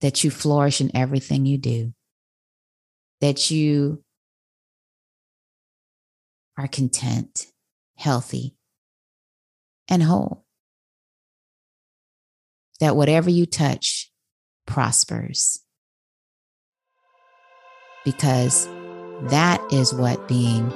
that 0.01 0.23
you 0.23 0.31
flourish 0.31 0.81
in 0.81 0.95
everything 0.95 1.45
you 1.45 1.57
do, 1.57 1.93
that 3.21 3.51
you 3.51 4.03
are 6.57 6.67
content, 6.67 7.47
healthy, 7.95 8.55
and 9.89 10.03
whole. 10.03 10.45
That 12.79 12.95
whatever 12.95 13.29
you 13.29 13.45
touch 13.45 14.11
prospers. 14.65 15.59
Because 18.03 18.67
that 19.29 19.61
is 19.71 19.93
what 19.93 20.27
being 20.27 20.71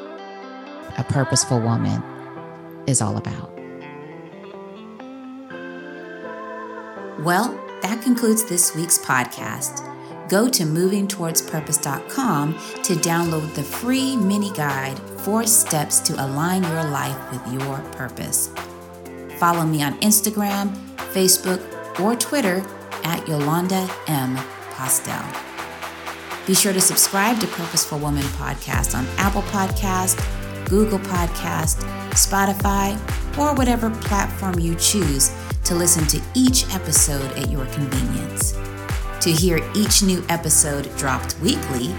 a 0.98 1.06
purposeful 1.08 1.60
woman 1.60 2.04
is 2.86 3.02
all 3.02 3.18
about. 3.18 3.52
Well, 7.24 7.64
that 7.82 8.02
concludes 8.02 8.46
this 8.46 8.76
week's 8.76 8.98
podcast. 8.98 9.92
Go 10.30 10.50
to 10.50 10.64
movingtowardspurpose.com 10.64 12.54
to 12.54 12.94
download 12.96 13.54
the 13.54 13.64
free 13.64 14.16
mini 14.16 14.52
guide, 14.52 14.98
Four 15.20 15.46
Steps 15.46 16.00
to 16.00 16.14
Align 16.26 16.64
Your 16.64 16.84
Life 16.86 17.32
with 17.32 17.62
Your 17.62 17.78
Purpose. 17.92 18.50
Follow 19.38 19.66
me 19.66 19.84
on 19.84 20.00
Instagram, 20.00 20.76
Facebook, 21.14 21.62
or 22.00 22.16
Twitter 22.16 22.66
at 23.04 23.28
Yolanda 23.28 23.88
M. 24.08 24.36
Postel. 24.72 25.24
Be 26.48 26.54
sure 26.54 26.74
to 26.74 26.82
subscribe 26.82 27.40
to 27.40 27.48
Purposeful 27.48 28.00
Woman 28.00 28.24
podcast 28.24 28.98
on 28.98 29.06
Apple 29.18 29.42
Podcast, 29.44 30.18
Google 30.70 31.00
Podcast, 31.00 31.84
Spotify, 32.12 32.96
or 33.38 33.54
whatever 33.56 33.90
platform 33.90 34.60
you 34.60 34.76
choose 34.76 35.30
to 35.65 35.75
listen 35.75 36.06
to 36.06 36.21
each 36.36 36.71
episode 36.73 37.30
at 37.38 37.49
your 37.49 37.65
convenience. 37.67 38.58
To 39.21 39.32
hear 39.32 39.60
each 39.75 40.04
new 40.04 40.21
episode 40.30 40.95
dropped 40.97 41.39
weekly, 41.39 41.95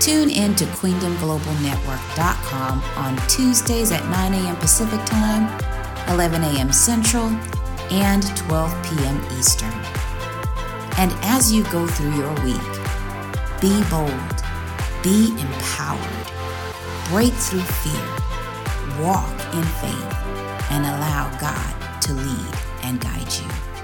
tune 0.00 0.28
in 0.28 0.54
to 0.56 0.66
queendomglobalnetwork.com 0.66 2.82
on 2.96 3.16
Tuesdays 3.28 3.90
at 3.90 4.04
9 4.10 4.34
a.m. 4.34 4.56
Pacific 4.56 5.02
Time, 5.06 5.48
11 6.10 6.42
a.m. 6.42 6.70
Central, 6.70 7.28
and 7.90 8.22
12 8.36 8.70
p.m. 8.84 9.24
Eastern. 9.38 9.72
And 10.98 11.10
as 11.22 11.50
you 11.50 11.64
go 11.64 11.86
through 11.86 12.14
your 12.14 12.34
week, 12.44 12.60
be 13.62 13.82
bold, 13.88 14.42
be 15.02 15.30
empowered, 15.40 16.26
break 17.08 17.32
through 17.32 17.60
fear, 17.60 18.06
walk 19.02 19.32
in 19.54 19.62
faith, 19.62 20.14
and 20.70 20.84
allow 20.84 21.30
God 21.40 21.74
to 22.02 22.12
lead 22.12 22.65
and 22.86 23.00
guide 23.00 23.32
you. 23.38 23.75